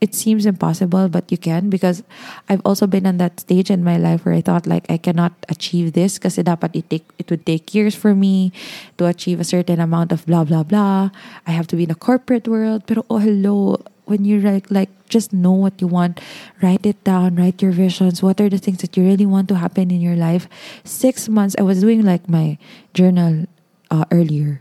it 0.00 0.14
seems 0.14 0.46
impossible, 0.46 1.08
but 1.08 1.30
you 1.30 1.38
can 1.38 1.70
because 1.70 2.02
I've 2.48 2.62
also 2.64 2.86
been 2.86 3.06
on 3.06 3.18
that 3.18 3.40
stage 3.40 3.70
in 3.70 3.82
my 3.82 3.96
life 3.96 4.24
where 4.24 4.34
I 4.34 4.40
thought 4.40 4.66
like 4.66 4.86
I 4.88 4.96
cannot 4.96 5.32
achieve 5.48 5.92
this 5.92 6.18
because 6.18 6.38
it 6.38 6.46
take 6.88 7.04
it 7.18 7.30
would 7.30 7.44
take 7.44 7.74
years 7.74 7.94
for 7.94 8.14
me 8.14 8.52
to 8.96 9.06
achieve 9.06 9.40
a 9.40 9.44
certain 9.44 9.80
amount 9.80 10.12
of 10.12 10.24
blah 10.26 10.44
blah 10.44 10.62
blah. 10.62 11.10
I 11.46 11.50
have 11.50 11.66
to 11.68 11.76
be 11.76 11.84
in 11.84 11.90
a 11.90 11.98
corporate 11.98 12.46
world. 12.46 12.84
But 12.86 13.04
oh 13.10 13.18
hello, 13.18 13.82
when 14.08 14.24
you 14.24 14.40
like 14.40 14.70
like 14.70 14.88
just 15.08 15.32
know 15.32 15.52
what 15.52 15.80
you 15.80 15.86
want 15.86 16.20
write 16.62 16.84
it 16.84 17.02
down 17.04 17.36
write 17.36 17.60
your 17.60 17.72
visions 17.72 18.22
what 18.22 18.40
are 18.40 18.48
the 18.48 18.58
things 18.58 18.78
that 18.78 18.96
you 18.96 19.04
really 19.04 19.26
want 19.26 19.48
to 19.48 19.56
happen 19.56 19.90
in 19.90 20.00
your 20.00 20.16
life. 20.16 20.48
Six 20.84 21.28
months 21.28 21.54
i 21.58 21.62
was 21.62 21.80
doing 21.80 22.02
like 22.02 22.28
my 22.28 22.58
journal 22.94 23.46
uh, 23.90 24.04
earlier 24.10 24.60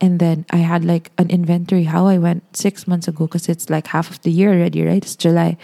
and 0.00 0.18
then 0.18 0.46
i 0.50 0.58
had 0.58 0.84
like 0.84 1.10
an 1.18 1.30
inventory 1.30 1.84
how 1.84 2.06
i 2.06 2.18
went 2.18 2.44
six 2.56 2.86
months 2.86 3.08
ago 3.08 3.26
because 3.26 3.48
it's 3.48 3.70
like 3.70 3.88
half 3.88 4.10
of 4.10 4.20
the 4.22 4.30
year 4.30 4.52
already 4.52 4.82
right? 4.82 5.02
It's 5.02 5.16
july. 5.16 5.56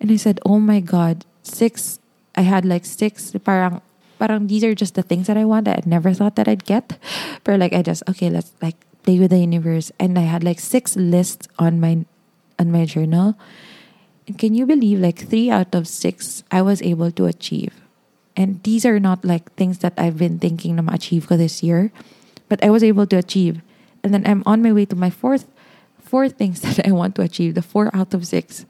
And 0.00 0.10
i 0.10 0.16
said 0.16 0.40
oh 0.44 0.58
my 0.58 0.80
god 0.80 1.24
six 1.42 1.98
i 2.34 2.42
had 2.42 2.64
like 2.64 2.84
six 2.84 3.32
parang 3.44 3.80
parang 4.18 4.48
these 4.48 4.64
are 4.64 4.74
just 4.74 4.94
the 4.94 5.02
things 5.02 5.26
that 5.26 5.36
i 5.36 5.44
want 5.44 5.66
that 5.66 5.78
i 5.78 5.82
never 5.86 6.12
thought 6.12 6.36
that 6.36 6.48
i'd 6.48 6.64
get. 6.64 6.98
But 7.44 7.60
like 7.60 7.72
i 7.72 7.82
just 7.82 8.02
okay 8.10 8.30
let's 8.30 8.52
like 8.60 8.76
play 9.06 9.18
with 9.22 9.30
the 9.30 9.38
universe. 9.38 9.92
And 9.98 10.18
i 10.18 10.26
had 10.26 10.42
like 10.42 10.58
six 10.58 10.96
lists 10.96 11.46
on 11.58 11.80
my 11.80 12.04
on 12.58 12.72
my 12.72 12.84
journal. 12.84 13.36
And 14.26 14.38
can 14.38 14.54
you 14.54 14.66
believe 14.66 14.98
like 14.98 15.28
three 15.28 15.50
out 15.50 15.74
of 15.74 15.86
six 15.86 16.42
I 16.50 16.62
was 16.62 16.82
able 16.82 17.10
to 17.12 17.26
achieve? 17.26 17.74
And 18.36 18.62
these 18.64 18.84
are 18.84 19.00
not 19.00 19.24
like 19.24 19.52
things 19.54 19.78
that 19.80 19.94
I've 19.96 20.18
been 20.18 20.38
thinking 20.38 20.76
to 20.76 20.84
achieve 20.92 21.24
for 21.24 21.36
this 21.36 21.62
year, 21.62 21.90
but 22.48 22.62
I 22.62 22.70
was 22.70 22.84
able 22.84 23.06
to 23.06 23.16
achieve. 23.16 23.62
And 24.04 24.12
then 24.12 24.26
I'm 24.26 24.42
on 24.44 24.62
my 24.62 24.72
way 24.72 24.84
to 24.86 24.96
my 24.96 25.10
fourth 25.10 25.46
four 26.06 26.28
things 26.28 26.60
that 26.66 26.86
I 26.86 26.92
want 26.92 27.14
to 27.16 27.22
achieve, 27.22 27.54
the 27.54 27.62
four 27.62 27.90
out 27.94 28.14
of 28.14 28.26
six, 28.26 28.64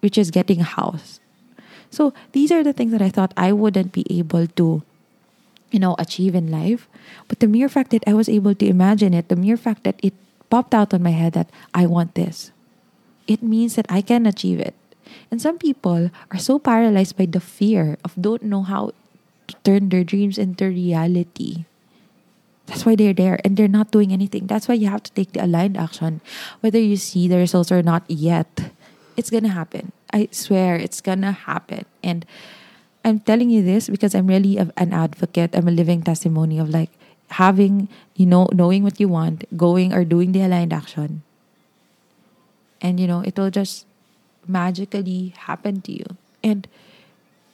which 0.00 0.18
is 0.18 0.30
getting 0.30 0.60
a 0.60 0.68
house. 0.76 1.18
So 1.90 2.12
these 2.32 2.50
are 2.50 2.64
the 2.64 2.72
things 2.72 2.92
that 2.92 3.02
I 3.02 3.10
thought 3.10 3.34
I 3.36 3.52
wouldn't 3.52 3.92
be 3.92 4.04
able 4.08 4.46
to, 4.46 4.82
you 5.70 5.78
know, 5.78 5.94
achieve 5.98 6.34
in 6.34 6.50
life. 6.50 6.88
But 7.28 7.40
the 7.40 7.48
mere 7.48 7.68
fact 7.68 7.90
that 7.90 8.04
I 8.06 8.14
was 8.14 8.28
able 8.28 8.54
to 8.54 8.66
imagine 8.66 9.12
it, 9.12 9.28
the 9.28 9.36
mere 9.36 9.56
fact 9.56 9.84
that 9.84 10.00
it 10.02 10.14
popped 10.48 10.74
out 10.74 10.92
on 10.92 11.02
my 11.02 11.12
head 11.12 11.32
that 11.34 11.50
I 11.74 11.86
want 11.86 12.14
this 12.14 12.52
it 13.26 13.42
means 13.42 13.76
that 13.76 13.86
I 13.88 14.02
can 14.02 14.26
achieve 14.26 14.60
it. 14.60 14.74
And 15.30 15.40
some 15.40 15.58
people 15.58 16.10
are 16.30 16.38
so 16.38 16.58
paralyzed 16.58 17.16
by 17.16 17.26
the 17.26 17.40
fear 17.40 17.96
of 18.04 18.14
don't 18.20 18.44
know 18.44 18.62
how 18.62 18.92
to 19.48 19.54
turn 19.64 19.88
their 19.88 20.04
dreams 20.04 20.38
into 20.38 20.66
reality. 20.66 21.64
That's 22.66 22.86
why 22.86 22.96
they're 22.96 23.16
there 23.16 23.40
and 23.44 23.56
they're 23.56 23.68
not 23.68 23.90
doing 23.90 24.12
anything. 24.12 24.46
That's 24.46 24.68
why 24.68 24.74
you 24.74 24.88
have 24.88 25.02
to 25.02 25.12
take 25.12 25.32
the 25.32 25.44
aligned 25.44 25.76
action. 25.76 26.20
Whether 26.60 26.78
you 26.78 26.96
see 26.96 27.28
the 27.28 27.36
results 27.36 27.72
or 27.72 27.82
not 27.82 28.04
yet, 28.08 28.72
it's 29.16 29.30
gonna 29.30 29.52
happen. 29.52 29.92
I 30.12 30.28
swear 30.30 30.76
it's 30.76 31.00
gonna 31.00 31.32
happen. 31.32 31.84
And 32.02 32.24
I'm 33.04 33.20
telling 33.20 33.50
you 33.50 33.62
this 33.62 33.88
because 33.88 34.14
I'm 34.14 34.28
really 34.28 34.56
an 34.56 34.92
advocate. 34.92 35.54
I'm 35.54 35.68
a 35.68 35.74
living 35.74 36.02
testimony 36.02 36.58
of 36.58 36.70
like 36.70 36.90
having, 37.40 37.88
you 38.14 38.26
know, 38.26 38.48
knowing 38.52 38.84
what 38.84 39.00
you 39.00 39.08
want, 39.08 39.44
going 39.56 39.92
or 39.92 40.04
doing 40.04 40.32
the 40.32 40.42
aligned 40.42 40.72
action 40.72 41.22
and 42.82 42.98
you 42.98 43.06
know 43.06 43.22
it 43.22 43.38
will 43.38 43.50
just 43.50 43.86
magically 44.46 45.32
happen 45.48 45.80
to 45.82 45.92
you. 45.92 46.06
And 46.42 46.66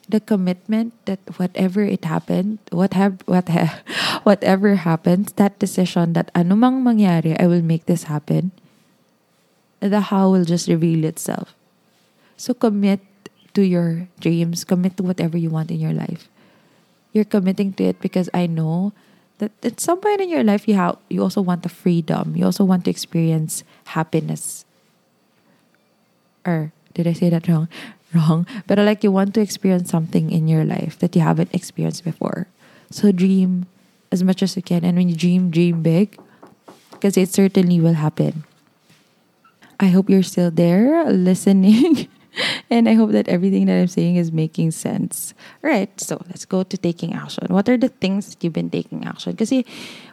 the 0.08 0.20
commitment 0.20 0.96
that 1.04 1.20
whatever 1.36 1.84
it 1.84 2.08
happened 2.08 2.58
what 2.72 2.96
have 2.96 3.20
what 3.28 3.48
ha- 3.52 3.84
whatever 4.24 4.80
happens 4.80 5.36
that 5.36 5.60
decision 5.60 6.16
that 6.16 6.32
anumang 6.32 6.80
mangyari 6.80 7.36
I 7.36 7.44
will 7.44 7.60
make 7.60 7.84
this 7.84 8.08
happen 8.08 8.50
the 9.80 10.10
how 10.10 10.30
will 10.30 10.44
just 10.44 10.66
reveal 10.66 11.04
itself. 11.04 11.54
So 12.36 12.54
commit 12.54 13.00
to 13.54 13.62
your 13.62 14.08
dreams 14.18 14.64
commit 14.64 14.96
to 14.96 15.02
whatever 15.02 15.38
you 15.38 15.50
want 15.50 15.70
in 15.70 15.78
your 15.78 15.94
life. 15.94 16.28
You're 17.12 17.28
committing 17.28 17.72
to 17.74 17.84
it 17.84 18.00
because 18.00 18.28
I 18.34 18.46
know 18.46 18.92
that 19.38 19.52
at 19.62 19.78
some 19.78 20.00
point 20.00 20.20
in 20.20 20.28
your 20.28 20.42
life 20.42 20.66
you 20.66 20.74
have 20.74 20.98
you 21.08 21.22
also 21.22 21.40
want 21.40 21.62
the 21.62 21.70
freedom. 21.70 22.34
You 22.34 22.46
also 22.46 22.64
want 22.64 22.84
to 22.86 22.90
experience 22.90 23.62
happiness 23.94 24.64
or 26.46 26.72
did 26.94 27.06
I 27.06 27.12
say 27.12 27.30
that 27.30 27.48
wrong? 27.48 27.68
Wrong. 28.14 28.46
But 28.66 28.78
like 28.78 29.04
you 29.04 29.12
want 29.12 29.34
to 29.34 29.42
experience 29.42 29.90
something 29.90 30.32
in 30.32 30.48
your 30.48 30.64
life 30.64 30.98
that 31.00 31.14
you 31.14 31.20
haven't 31.20 31.52
experienced 31.52 32.04
before. 32.04 32.48
So 32.90 33.12
dream 33.12 33.66
as 34.10 34.24
much 34.24 34.42
as 34.42 34.56
you 34.56 34.62
can. 34.62 34.82
And 34.82 34.96
when 34.96 35.10
you 35.10 35.14
dream, 35.14 35.50
dream 35.50 35.82
big 35.82 36.18
because 36.92 37.18
it 37.18 37.28
certainly 37.28 37.80
will 37.80 37.94
happen. 38.00 38.44
I 39.78 39.88
hope 39.88 40.08
you're 40.08 40.22
still 40.22 40.50
there 40.50 41.04
listening. 41.12 42.08
and 42.70 42.88
I 42.88 42.94
hope 42.94 43.12
that 43.12 43.28
everything 43.28 43.66
that 43.66 43.78
I'm 43.78 43.88
saying 43.88 44.16
is 44.16 44.32
making 44.32 44.72
sense. 44.72 45.34
All 45.62 45.70
right, 45.70 45.88
so 46.00 46.20
let's 46.28 46.44
go 46.44 46.62
to 46.62 46.76
taking 46.76 47.14
action. 47.14 47.46
What 47.48 47.68
are 47.68 47.76
the 47.76 47.88
things 47.88 48.30
that 48.30 48.42
you've 48.42 48.52
been 48.52 48.70
taking 48.70 49.04
action? 49.04 49.32
Because 49.32 49.52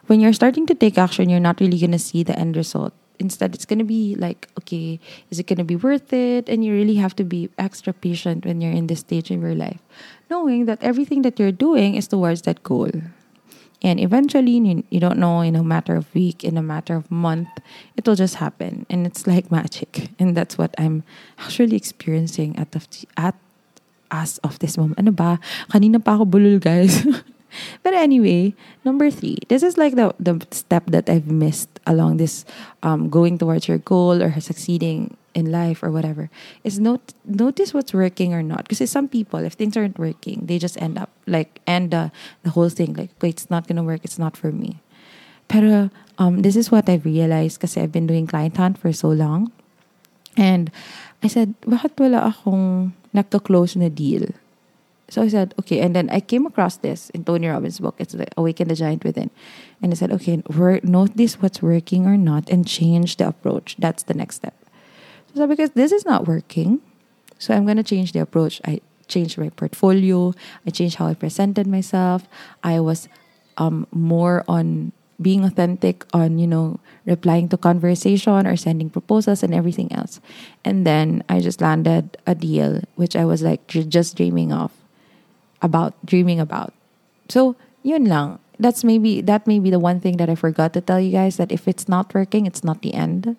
when 0.06 0.20
you're 0.20 0.32
starting 0.32 0.66
to 0.66 0.74
take 0.74 0.98
action, 0.98 1.28
you're 1.28 1.40
not 1.40 1.60
really 1.60 1.78
going 1.78 1.92
to 1.92 1.98
see 1.98 2.22
the 2.22 2.38
end 2.38 2.56
result 2.56 2.92
instead 3.18 3.54
it's 3.54 3.64
going 3.64 3.78
to 3.78 3.84
be 3.84 4.14
like 4.16 4.48
okay 4.58 4.98
is 5.30 5.38
it 5.38 5.46
going 5.46 5.58
to 5.58 5.64
be 5.64 5.76
worth 5.76 6.12
it? 6.12 6.48
And 6.48 6.64
you 6.64 6.72
really 6.72 6.96
have 6.96 7.16
to 7.16 7.24
be 7.24 7.50
extra 7.58 7.92
patient 7.92 8.44
when 8.44 8.60
you're 8.60 8.72
in 8.72 8.86
this 8.86 9.00
stage 9.00 9.30
in 9.30 9.40
your 9.40 9.54
life 9.54 9.80
knowing 10.30 10.66
that 10.66 10.82
everything 10.82 11.22
that 11.22 11.38
you're 11.38 11.52
doing 11.54 11.94
is 11.94 12.08
towards 12.08 12.42
that 12.42 12.62
goal. 12.62 12.90
And 13.82 14.00
eventually 14.00 14.56
you, 14.56 14.84
you 14.90 15.00
don't 15.00 15.18
know 15.18 15.40
in 15.40 15.54
a 15.54 15.62
matter 15.62 15.94
of 15.94 16.12
week 16.14 16.42
in 16.42 16.56
a 16.56 16.62
matter 16.62 16.96
of 16.96 17.10
month 17.10 17.48
it 17.96 18.06
will 18.06 18.16
just 18.16 18.36
happen. 18.36 18.86
And 18.88 19.06
it's 19.06 19.26
like 19.26 19.50
magic. 19.50 20.08
And 20.18 20.36
that's 20.36 20.58
what 20.58 20.74
i'm 20.78 21.04
actually 21.38 21.76
experiencing 21.76 22.56
at 22.58 22.72
the, 22.72 22.82
at 23.16 23.36
as 24.10 24.38
of 24.38 24.58
this 24.60 24.78
moment. 24.78 24.98
Ano 24.98 25.10
ba? 25.10 25.38
Kanina 25.70 26.02
pa 26.02 26.14
ako 26.14 26.24
bulol 26.26 26.62
guys 26.62 27.02
But 27.82 27.94
anyway, 27.94 28.54
number 28.84 29.10
three, 29.10 29.38
this 29.48 29.62
is 29.62 29.78
like 29.78 29.94
the, 29.94 30.14
the 30.18 30.46
step 30.50 30.84
that 30.88 31.08
I've 31.08 31.30
missed 31.30 31.80
along 31.86 32.18
this 32.18 32.44
um, 32.82 33.08
going 33.08 33.38
towards 33.38 33.68
your 33.68 33.78
goal 33.78 34.22
or 34.22 34.40
succeeding 34.40 35.16
in 35.34 35.52
life 35.52 35.82
or 35.82 35.90
whatever. 35.90 36.30
Is 36.64 36.80
not 36.80 37.14
notice 37.24 37.72
what's 37.74 37.92
working 37.92 38.32
or 38.32 38.42
not. 38.42 38.68
Because 38.68 38.90
some 38.90 39.08
people 39.08 39.40
if 39.40 39.52
things 39.52 39.76
aren't 39.76 39.98
working 39.98 40.46
they 40.46 40.58
just 40.58 40.80
end 40.80 40.98
up 40.98 41.10
like 41.26 41.60
end 41.66 41.94
uh, 41.94 42.08
the 42.42 42.50
whole 42.50 42.70
thing 42.70 42.94
like 42.94 43.10
wait 43.20 43.36
it's 43.36 43.50
not 43.50 43.68
gonna 43.68 43.84
work. 43.84 44.00
It's 44.02 44.18
not 44.18 44.36
for 44.36 44.50
me. 44.50 44.80
Pero 45.48 45.90
um, 46.18 46.42
this 46.42 46.56
is 46.56 46.72
what 46.72 46.88
I've 46.88 47.04
realized 47.04 47.60
because 47.60 47.76
I've 47.76 47.92
been 47.92 48.06
doing 48.06 48.26
client 48.26 48.56
hunt 48.56 48.78
for 48.78 48.92
so 48.92 49.08
long. 49.08 49.52
And 50.36 50.72
I 51.22 51.28
said 51.28 51.54
bakit 51.62 51.96
wala 52.00 52.32
akong 52.32 52.92
nagka-close 53.14 53.76
na 53.76 53.88
deal 53.88 54.32
so 55.08 55.22
I 55.22 55.28
said, 55.28 55.54
okay. 55.60 55.80
And 55.80 55.94
then 55.94 56.10
I 56.10 56.20
came 56.20 56.46
across 56.46 56.78
this 56.78 57.10
in 57.10 57.24
Tony 57.24 57.46
Robbins' 57.46 57.78
book. 57.78 57.94
It's 57.98 58.14
like 58.14 58.34
Awaken 58.36 58.68
the 58.68 58.74
Giant 58.74 59.04
Within. 59.04 59.30
And 59.80 59.92
I 59.92 59.96
said, 59.96 60.10
okay, 60.12 60.42
notice 60.82 61.40
what's 61.40 61.62
working 61.62 62.06
or 62.06 62.16
not 62.16 62.50
and 62.50 62.66
change 62.66 63.16
the 63.16 63.28
approach. 63.28 63.76
That's 63.78 64.02
the 64.02 64.14
next 64.14 64.36
step. 64.36 64.54
So 65.34 65.46
because 65.46 65.70
this 65.70 65.92
is 65.92 66.04
not 66.04 66.26
working, 66.26 66.80
so 67.38 67.54
I'm 67.54 67.64
going 67.64 67.76
to 67.76 67.84
change 67.84 68.12
the 68.12 68.20
approach. 68.20 68.60
I 68.64 68.80
changed 69.06 69.38
my 69.38 69.50
portfolio. 69.50 70.34
I 70.66 70.70
changed 70.70 70.96
how 70.96 71.06
I 71.06 71.14
presented 71.14 71.66
myself. 71.66 72.26
I 72.64 72.80
was 72.80 73.08
um, 73.58 73.86
more 73.92 74.44
on 74.48 74.92
being 75.20 75.44
authentic 75.44 76.04
on 76.12 76.38
you 76.38 76.46
know 76.46 76.78
replying 77.06 77.48
to 77.48 77.56
conversation 77.56 78.46
or 78.46 78.54
sending 78.54 78.90
proposals 78.90 79.42
and 79.42 79.54
everything 79.54 79.90
else 79.90 80.20
and 80.62 80.86
then 80.86 81.24
i 81.30 81.40
just 81.40 81.62
landed 81.62 82.18
a 82.26 82.34
deal 82.34 82.82
which 82.96 83.16
i 83.16 83.24
was 83.24 83.40
like 83.40 83.66
just 83.66 84.14
dreaming 84.14 84.52
of 84.52 84.70
about 85.66 85.98
dreaming 86.06 86.38
about 86.38 86.70
so 87.26 87.58
yun 87.82 88.06
lang 88.06 88.38
that's 88.62 88.86
maybe 88.86 89.18
that 89.20 89.44
may 89.50 89.58
be 89.58 89.68
the 89.74 89.82
one 89.82 89.98
thing 89.98 90.16
that 90.16 90.30
i 90.30 90.38
forgot 90.38 90.70
to 90.70 90.80
tell 90.80 91.02
you 91.02 91.10
guys 91.10 91.36
that 91.36 91.50
if 91.50 91.66
it's 91.66 91.90
not 91.90 92.14
working 92.14 92.46
it's 92.46 92.62
not 92.62 92.80
the 92.86 92.94
end 92.94 93.34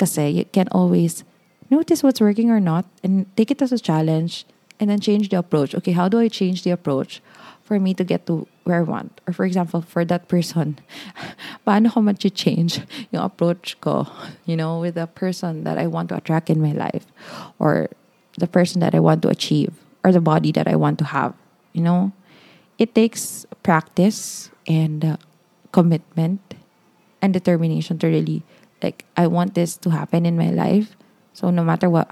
Kasi 0.00 0.32
you 0.32 0.44
can 0.48 0.64
always 0.72 1.28
notice 1.68 2.02
what's 2.02 2.24
working 2.24 2.48
or 2.48 2.58
not 2.58 2.88
and 3.04 3.28
take 3.36 3.52
it 3.52 3.60
as 3.60 3.70
a 3.70 3.78
challenge 3.78 4.48
and 4.80 4.88
then 4.88 4.98
change 4.98 5.28
the 5.28 5.36
approach. 5.36 5.76
Okay, 5.76 5.92
how 5.92 6.08
do 6.08 6.18
I 6.18 6.32
change 6.32 6.64
the 6.64 6.72
approach 6.72 7.20
for 7.60 7.78
me 7.78 7.92
to 7.92 8.02
get 8.02 8.24
to 8.24 8.48
where 8.64 8.80
I 8.80 8.88
want? 8.88 9.20
Or 9.28 9.36
for 9.36 9.44
example, 9.44 9.84
for 9.84 10.08
that 10.08 10.32
person, 10.32 10.80
paano 11.68 11.92
ko 11.92 12.00
change 12.32 12.80
yung 13.12 13.22
approach 13.22 13.76
ko, 13.84 14.08
you 14.48 14.56
know, 14.56 14.80
with 14.80 14.96
the 14.96 15.04
person 15.06 15.68
that 15.68 15.76
I 15.76 15.86
want 15.86 16.08
to 16.08 16.16
attract 16.16 16.48
in 16.48 16.64
my 16.64 16.72
life 16.72 17.04
or 17.60 17.92
the 18.40 18.48
person 18.48 18.80
that 18.80 18.96
I 18.96 19.04
want 19.04 19.20
to 19.22 19.28
achieve 19.28 19.76
or 20.00 20.16
the 20.16 20.24
body 20.24 20.50
that 20.56 20.64
I 20.64 20.80
want 20.80 20.96
to 21.04 21.12
have, 21.12 21.36
you 21.72 21.82
know? 21.82 22.12
It 22.78 22.94
takes 22.94 23.46
practice 23.62 24.50
and 24.66 25.04
uh, 25.04 25.16
commitment 25.72 26.40
and 27.20 27.32
determination 27.32 27.98
to 27.98 28.06
really 28.06 28.42
like 28.82 29.04
I 29.16 29.26
want 29.26 29.54
this 29.54 29.76
to 29.84 29.90
happen 29.90 30.24
in 30.24 30.38
my 30.38 30.48
life 30.48 30.96
so 31.40 31.50
no 31.50 31.64
matter 31.64 31.88
what, 31.88 32.10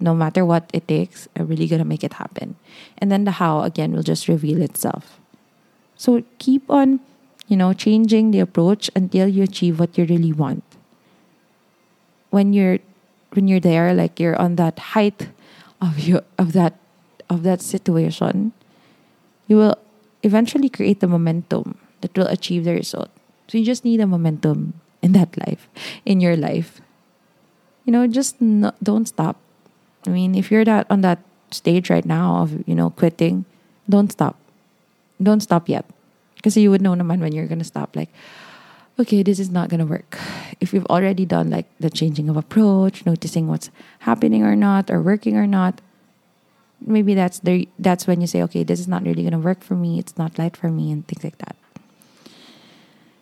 no 0.00 0.14
matter 0.14 0.44
what 0.44 0.68
it 0.72 0.88
takes, 0.88 1.28
I'm 1.36 1.46
really 1.46 1.68
gonna 1.68 1.84
make 1.84 2.02
it 2.02 2.14
happen. 2.14 2.56
And 2.98 3.10
then 3.10 3.24
the 3.24 3.38
how 3.38 3.62
again 3.62 3.92
will 3.92 4.02
just 4.02 4.26
reveal 4.26 4.60
itself. 4.62 5.20
So 5.94 6.24
keep 6.38 6.68
on, 6.68 6.98
you 7.46 7.56
know, 7.56 7.72
changing 7.72 8.32
the 8.32 8.40
approach 8.40 8.90
until 8.96 9.28
you 9.28 9.44
achieve 9.44 9.78
what 9.78 9.96
you 9.96 10.04
really 10.06 10.32
want. 10.32 10.64
When 12.30 12.52
you're 12.52 12.78
when 13.30 13.46
you're 13.46 13.60
there, 13.60 13.94
like 13.94 14.18
you're 14.18 14.34
on 14.40 14.56
that 14.56 14.78
height 14.96 15.28
of 15.80 16.00
your 16.00 16.22
of 16.38 16.52
that 16.52 16.74
of 17.30 17.44
that 17.44 17.62
situation, 17.62 18.52
you 19.46 19.56
will 19.56 19.76
eventually 20.22 20.68
create 20.68 21.00
the 21.00 21.08
momentum 21.08 21.78
that 22.00 22.16
will 22.16 22.28
achieve 22.28 22.64
the 22.64 22.74
result. 22.74 23.10
So 23.48 23.58
you 23.58 23.64
just 23.64 23.84
need 23.84 24.00
a 24.00 24.06
momentum 24.06 24.80
in 25.02 25.12
that 25.12 25.36
life, 25.36 25.68
in 26.04 26.20
your 26.20 26.36
life 26.36 26.80
you 27.84 27.92
know, 27.92 28.06
just 28.06 28.40
no, 28.40 28.72
don't 28.82 29.06
stop. 29.06 29.36
I 30.06 30.10
mean, 30.10 30.34
if 30.34 30.50
you're 30.50 30.64
that 30.64 30.86
on 30.90 31.00
that 31.02 31.20
stage 31.50 31.90
right 31.90 32.04
now 32.04 32.42
of, 32.42 32.66
you 32.66 32.74
know, 32.74 32.90
quitting, 32.90 33.44
don't 33.88 34.10
stop. 34.10 34.36
Don't 35.22 35.40
stop 35.40 35.68
yet. 35.68 35.84
Because 36.36 36.56
you 36.56 36.70
would 36.70 36.82
know 36.82 36.94
naman 36.94 37.20
when 37.20 37.32
you're 37.32 37.46
gonna 37.46 37.64
stop. 37.64 37.94
Like, 37.94 38.10
okay, 38.98 39.22
this 39.22 39.38
is 39.38 39.50
not 39.50 39.68
gonna 39.68 39.86
work. 39.86 40.18
If 40.60 40.72
you've 40.72 40.86
already 40.86 41.26
done 41.26 41.50
like 41.50 41.66
the 41.78 41.90
changing 41.90 42.28
of 42.28 42.36
approach, 42.36 43.06
noticing 43.06 43.46
what's 43.46 43.70
happening 44.00 44.42
or 44.42 44.56
not, 44.56 44.90
or 44.90 45.00
working 45.02 45.36
or 45.36 45.46
not, 45.46 45.80
maybe 46.86 47.14
that's 47.14 47.40
the 47.40 47.68
that's 47.78 48.06
when 48.06 48.20
you 48.20 48.26
say, 48.26 48.42
okay, 48.42 48.62
this 48.62 48.80
is 48.80 48.88
not 48.88 49.04
really 49.04 49.24
gonna 49.24 49.38
work 49.38 49.62
for 49.62 49.74
me. 49.74 49.98
It's 49.98 50.16
not 50.16 50.38
light 50.38 50.56
for 50.56 50.68
me, 50.68 50.92
and 50.92 51.06
things 51.06 51.24
like 51.24 51.38
that. 51.38 51.56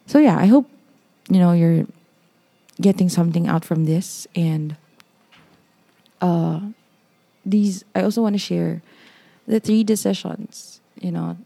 So 0.06 0.18
yeah, 0.18 0.38
I 0.38 0.46
hope 0.46 0.68
you 1.28 1.38
know 1.38 1.52
you're 1.52 1.86
getting 2.80 3.08
something 3.08 3.46
out 3.46 3.64
from 3.64 3.84
this 3.84 4.26
and 4.34 4.76
uh 6.22 6.60
these 7.44 7.84
I 7.94 8.02
also 8.02 8.22
want 8.22 8.34
to 8.34 8.38
share 8.38 8.82
the 9.46 9.60
three 9.60 9.84
decisions, 9.84 10.80
you 11.00 11.10
know, 11.10 11.36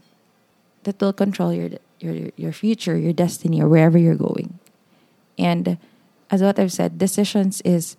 that 0.84 1.00
will 1.00 1.12
control 1.12 1.52
your 1.52 1.70
your 2.00 2.30
your 2.36 2.52
future, 2.52 2.96
your 2.96 3.12
destiny, 3.12 3.62
or 3.62 3.68
wherever 3.68 3.98
you're 3.98 4.18
going. 4.18 4.58
And 5.38 5.78
as 6.30 6.42
what 6.42 6.58
I've 6.58 6.72
said, 6.72 6.98
decisions 6.98 7.60
is 7.62 7.96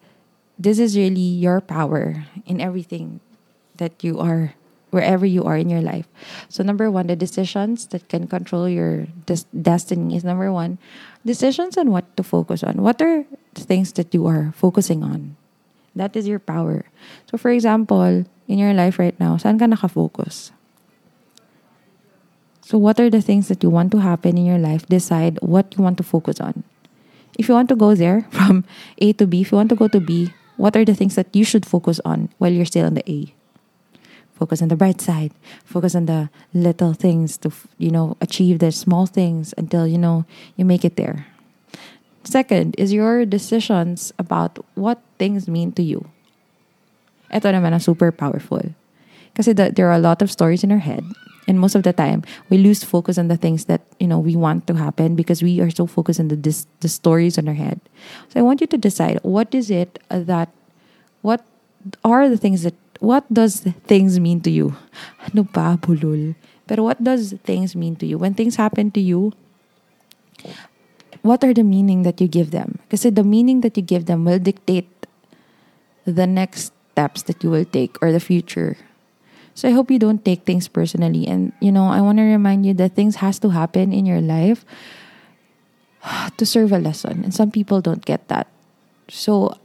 this 0.57 0.79
is 0.79 0.95
really 0.95 1.19
your 1.19 1.59
power 1.59 2.25
in 2.45 2.61
everything 2.61 3.19
that 3.77 4.03
you 4.03 4.19
are 4.19 4.53
wherever 4.95 5.25
you 5.25 5.43
are 5.43 5.57
in 5.59 5.69
your 5.69 5.83
life. 5.83 6.07
So 6.47 6.63
number 6.63 6.89
one, 6.89 7.07
the 7.07 7.19
decisions 7.19 7.87
that 7.91 8.07
can 8.07 8.27
control 8.27 8.69
your 8.69 9.07
des- 9.27 9.43
destiny 9.51 10.15
is 10.15 10.23
number 10.23 10.51
one, 10.51 10.79
decisions 11.25 11.77
on 11.77 11.91
what 11.91 12.07
to 12.15 12.23
focus 12.23 12.63
on. 12.63 12.79
What 12.79 13.01
are 13.01 13.25
the 13.53 13.61
things 13.61 13.91
that 13.99 14.13
you 14.13 14.25
are 14.27 14.53
focusing 14.55 15.03
on? 15.03 15.35
That 15.95 16.15
is 16.15 16.27
your 16.27 16.39
power. 16.39 16.87
So 17.29 17.37
for 17.37 17.51
example, 17.51 18.23
in 18.47 18.57
your 18.57 18.73
life 18.73 18.97
right 18.97 19.19
now, 19.19 19.35
saan 19.35 19.59
ka 19.59 19.67
nakafocus? 19.67 20.55
So 22.63 22.79
what 22.79 22.97
are 22.99 23.11
the 23.11 23.21
things 23.21 23.51
that 23.51 23.61
you 23.61 23.69
want 23.69 23.91
to 23.91 23.99
happen 23.99 24.39
in 24.39 24.45
your 24.47 24.57
life? 24.57 24.87
Decide 24.87 25.37
what 25.43 25.75
you 25.77 25.83
want 25.83 25.99
to 25.99 26.07
focus 26.07 26.39
on. 26.39 26.63
If 27.37 27.51
you 27.51 27.53
want 27.53 27.69
to 27.69 27.75
go 27.75 27.93
there 27.93 28.25
from 28.31 28.63
A 29.03 29.11
to 29.19 29.27
B, 29.27 29.41
if 29.43 29.51
you 29.51 29.59
want 29.59 29.69
to 29.69 29.75
go 29.75 29.91
to 29.91 29.99
B, 29.99 30.31
what 30.55 30.75
are 30.75 30.85
the 30.87 30.95
things 30.95 31.15
that 31.19 31.35
you 31.35 31.43
should 31.43 31.65
focus 31.65 31.99
on 32.07 32.31
while 32.39 32.51
you're 32.51 32.65
still 32.65 32.87
on 32.87 32.95
the 32.95 33.03
A? 33.11 33.34
Focus 34.35 34.61
on 34.61 34.67
the 34.67 34.75
bright 34.75 34.99
side 34.99 35.31
focus 35.63 35.95
on 35.95 36.05
the 36.05 36.29
little 36.53 36.93
things 36.93 37.37
to 37.39 37.51
you 37.77 37.89
know 37.89 38.17
achieve 38.21 38.59
the 38.59 38.71
small 38.71 39.05
things 39.07 39.53
until 39.57 39.87
you 39.87 39.97
know 39.97 40.25
you 40.55 40.65
make 40.65 40.83
it 40.83 40.95
there. 40.95 41.27
Second 42.23 42.75
is 42.77 42.91
your 42.91 43.25
decisions 43.25 44.11
about 44.17 44.57
what 44.73 44.99
things 45.17 45.47
mean 45.47 45.71
to 45.73 45.83
you. 45.83 46.09
Ito 47.29 47.53
naman 47.53 47.77
ang 47.77 47.83
super 47.83 48.11
powerful. 48.11 48.73
Kasi 49.37 49.53
the, 49.53 49.69
there 49.69 49.85
are 49.87 49.99
a 49.99 50.01
lot 50.01 50.23
of 50.23 50.31
stories 50.31 50.63
in 50.63 50.71
our 50.71 50.81
head 50.81 51.05
and 51.47 51.59
most 51.59 51.75
of 51.75 51.83
the 51.83 51.93
time 51.93 52.23
we 52.49 52.57
lose 52.57 52.83
focus 52.83 53.17
on 53.17 53.27
the 53.27 53.37
things 53.37 53.65
that 53.65 53.81
you 53.99 54.07
know 54.07 54.19
we 54.19 54.35
want 54.35 54.67
to 54.67 54.73
happen 54.73 55.15
because 55.15 55.41
we 55.41 55.61
are 55.61 55.69
so 55.69 55.85
focused 55.85 56.19
on 56.19 56.27
the 56.27 56.35
this, 56.35 56.67
the 56.81 56.89
stories 56.89 57.37
in 57.37 57.47
our 57.47 57.53
head. 57.53 57.79
So 58.29 58.39
i 58.39 58.43
want 58.43 58.61
you 58.61 58.67
to 58.67 58.77
decide 58.77 59.19
what 59.21 59.53
is 59.53 59.69
it 59.69 59.99
that 60.09 60.49
what 61.21 61.45
are 62.03 62.29
the 62.29 62.37
things 62.37 62.63
that 62.63 62.73
what 62.99 63.25
does 63.31 63.61
things 63.85 64.19
mean 64.19 64.41
to 64.41 64.51
you? 64.51 64.75
Ano 65.31 65.43
pa, 65.43 65.77
bulol? 65.77 66.35
Pero 66.67 66.83
what 66.83 67.03
does 67.03 67.33
things 67.43 67.75
mean 67.75 67.95
to 67.97 68.05
you? 68.05 68.17
When 68.17 68.33
things 68.33 68.55
happen 68.55 68.91
to 68.91 69.01
you, 69.01 69.33
what 71.21 71.43
are 71.43 71.53
the 71.53 71.63
meaning 71.63 72.03
that 72.03 72.21
you 72.21 72.27
give 72.27 72.51
them? 72.51 72.79
Because 72.89 73.03
the 73.03 73.23
meaning 73.23 73.61
that 73.61 73.77
you 73.77 73.83
give 73.83 74.05
them 74.05 74.25
will 74.25 74.39
dictate 74.39 74.89
the 76.05 76.27
next 76.27 76.73
steps 76.91 77.23
that 77.23 77.43
you 77.43 77.49
will 77.49 77.65
take 77.65 77.97
or 78.01 78.11
the 78.11 78.19
future. 78.19 78.77
So 79.55 79.67
I 79.67 79.71
hope 79.71 79.89
you 79.89 79.99
don't 79.99 80.23
take 80.23 80.43
things 80.43 80.67
personally. 80.67 81.27
And, 81.27 81.53
you 81.61 81.71
know, 81.71 81.87
I 81.87 82.01
want 82.01 82.17
to 82.19 82.23
remind 82.23 82.65
you 82.65 82.73
that 82.75 82.93
things 82.93 83.17
has 83.17 83.39
to 83.39 83.49
happen 83.49 83.93
in 83.93 84.05
your 84.05 84.21
life 84.21 84.65
to 86.37 86.45
serve 86.45 86.71
a 86.71 86.79
lesson. 86.79 87.23
And 87.23 87.33
some 87.33 87.51
people 87.51 87.81
don't 87.81 88.05
get 88.05 88.27
that. 88.27 88.47
So 89.09 89.57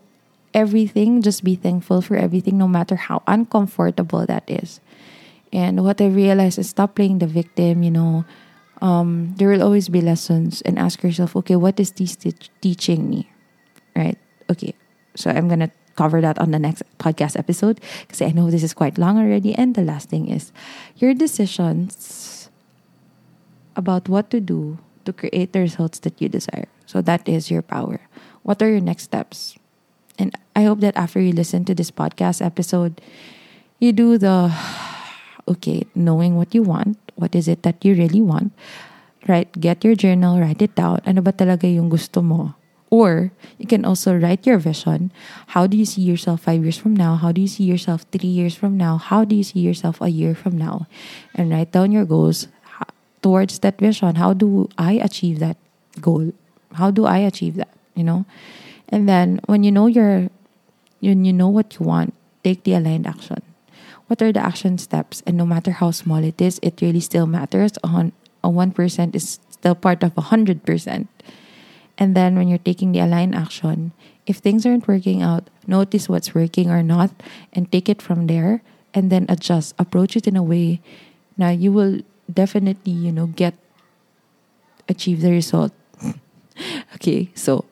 everything, 0.55 1.23
just 1.23 1.45
be 1.45 1.55
thankful 1.55 2.03
for 2.03 2.17
everything, 2.17 2.59
no 2.59 2.69
matter 2.69 2.97
how 2.97 3.23
uncomfortable 3.27 4.27
that 4.27 4.45
is. 4.49 4.81
And 5.53 5.85
what 5.85 6.01
I 6.01 6.07
realized 6.07 6.59
is 6.59 6.71
stop 6.71 6.95
playing 6.95 7.19
the 7.19 7.27
victim, 7.27 7.83
you 7.83 7.91
know. 7.91 8.25
Um, 8.81 9.35
there 9.37 9.49
will 9.49 9.63
always 9.63 9.89
be 9.89 10.01
lessons 10.01 10.63
and 10.63 10.79
ask 10.79 11.03
yourself, 11.03 11.37
okay, 11.37 11.57
what 11.57 11.79
is 11.79 11.93
this 11.93 12.17
te- 12.17 12.49
teaching 12.61 13.11
me? 13.11 13.29
Right? 13.95 14.17
Okay. 14.49 14.75
So 15.17 15.31
I'm 15.31 15.49
going 15.49 15.61
to 15.61 15.71
cover 15.97 16.21
that 16.23 16.39
on 16.39 16.51
the 16.51 16.59
next 16.59 16.83
podcast 16.99 17.39
episode 17.39 17.81
because 18.01 18.23
I 18.23 18.31
know 18.31 18.51
this 18.51 18.63
is 18.63 18.73
quite 18.73 18.97
long 18.97 19.19
already. 19.19 19.55
And 19.55 19.75
the 19.75 19.83
last 19.83 20.09
thing 20.09 20.29
is 20.31 20.53
your 20.97 21.13
decisions 21.13 22.49
about 23.77 24.09
what 24.09 24.31
to 24.31 24.41
do 24.41 24.79
to 25.05 25.13
create 25.13 25.53
the 25.53 25.61
results 25.61 25.99
that 26.01 26.21
you 26.21 26.29
desire. 26.29 26.69
So 26.87 27.03
that 27.03 27.29
is 27.29 27.51
your 27.51 27.63
power. 27.63 28.01
What 28.43 28.63
are 28.63 28.71
your 28.71 28.81
next 28.81 29.05
steps? 29.05 29.59
And 30.21 30.37
I 30.55 30.69
hope 30.69 30.85
that 30.85 30.97
after 31.01 31.19
you 31.19 31.33
listen 31.33 31.65
to 31.65 31.75
this 31.75 31.91
podcast 31.91 32.45
episode, 32.45 33.01
you 33.81 33.97
do 33.97 34.21
the 34.21 34.53
okay, 35.49 35.89
knowing 35.97 36.37
what 36.37 36.55
you 36.55 36.61
want, 36.61 37.01
what 37.17 37.35
is 37.35 37.49
it 37.49 37.65
that 37.65 37.81
you 37.81 37.97
really 37.97 38.21
want, 38.21 38.53
right? 39.27 39.49
Get 39.57 39.83
your 39.83 39.97
journal, 39.97 40.39
write 40.39 40.61
it 40.61 40.77
down. 40.77 41.01
Ano 41.09 41.25
ba 41.25 41.33
talaga 41.33 41.65
yung 41.65 41.89
gusto 41.89 42.21
mo? 42.21 42.53
Or 42.93 43.33
you 43.57 43.65
can 43.65 43.87
also 43.87 44.13
write 44.13 44.45
your 44.45 44.59
vision. 44.59 45.15
How 45.55 45.67
do 45.67 45.79
you 45.79 45.87
see 45.87 46.03
yourself 46.03 46.43
five 46.45 46.61
years 46.61 46.77
from 46.77 46.93
now? 46.93 47.17
How 47.17 47.33
do 47.33 47.41
you 47.41 47.49
see 47.49 47.65
yourself 47.65 48.05
three 48.13 48.29
years 48.29 48.53
from 48.53 48.77
now? 48.77 48.99
How 48.99 49.25
do 49.25 49.33
you 49.39 49.47
see 49.47 49.63
yourself 49.63 50.03
a 50.03 50.11
year 50.11 50.35
from 50.35 50.59
now? 50.59 50.91
And 51.33 51.49
write 51.55 51.73
down 51.73 51.93
your 51.95 52.05
goals 52.05 52.51
towards 53.23 53.61
that 53.63 53.79
vision. 53.79 54.17
How 54.17 54.35
do 54.35 54.69
I 54.77 54.99
achieve 54.99 55.39
that 55.39 55.57
goal? 56.03 56.35
How 56.75 56.91
do 56.91 57.07
I 57.07 57.23
achieve 57.23 57.57
that? 57.57 57.71
You 57.95 58.05
know? 58.05 58.27
And 58.91 59.09
then 59.09 59.41
when 59.47 59.63
you 59.63 59.73
know 59.73 59.87
your 59.87 60.29
when 61.01 61.25
you 61.25 61.33
know 61.33 61.49
what 61.49 61.79
you 61.79 61.87
want, 61.87 62.15
take 62.45 62.65
the 62.65 62.75
aligned 62.75 63.07
action. 63.07 63.43
What 64.09 64.21
are 64.21 64.33
the 64.33 64.45
action 64.45 64.77
steps? 64.79 65.23
And 65.25 65.37
no 65.37 65.47
matter 65.47 65.71
how 65.71 65.93
small 65.93 66.23
it 66.23 66.41
is, 66.41 66.59
it 66.63 66.83
really 66.83 67.01
still 67.01 67.27
matters. 67.27 67.73
A 67.85 68.49
one 68.49 68.73
percent 68.73 69.15
is 69.15 69.39
still 69.51 69.75
part 69.75 70.03
of 70.03 70.17
a 70.19 70.33
hundred 70.33 70.65
percent. 70.65 71.09
And 71.97 72.17
then 72.17 72.35
when 72.35 72.49
you're 72.49 72.59
taking 72.59 72.93
the 72.93 73.01
aligned 73.01 73.35
action, 73.35 73.93
if 74.27 74.39
things 74.39 74.65
aren't 74.65 74.89
working 74.89 75.23
out, 75.23 75.49
notice 75.67 76.09
what's 76.09 76.35
working 76.35 76.71
or 76.71 76.83
not 76.83 77.13
and 77.53 77.71
take 77.71 77.89
it 77.89 78.03
from 78.03 78.27
there. 78.27 78.63
and 78.91 79.07
then 79.07 79.23
adjust, 79.31 79.71
approach 79.79 80.19
it 80.19 80.27
in 80.27 80.35
a 80.35 80.43
way 80.43 80.83
now 81.41 81.49
you 81.49 81.73
will 81.73 82.05
definitely, 82.29 82.93
you 82.93 83.11
know, 83.11 83.27
get 83.27 83.55
achieve 84.89 85.23
the 85.23 85.33
result. 85.33 85.73
okay, 86.95 87.31
so 87.35 87.65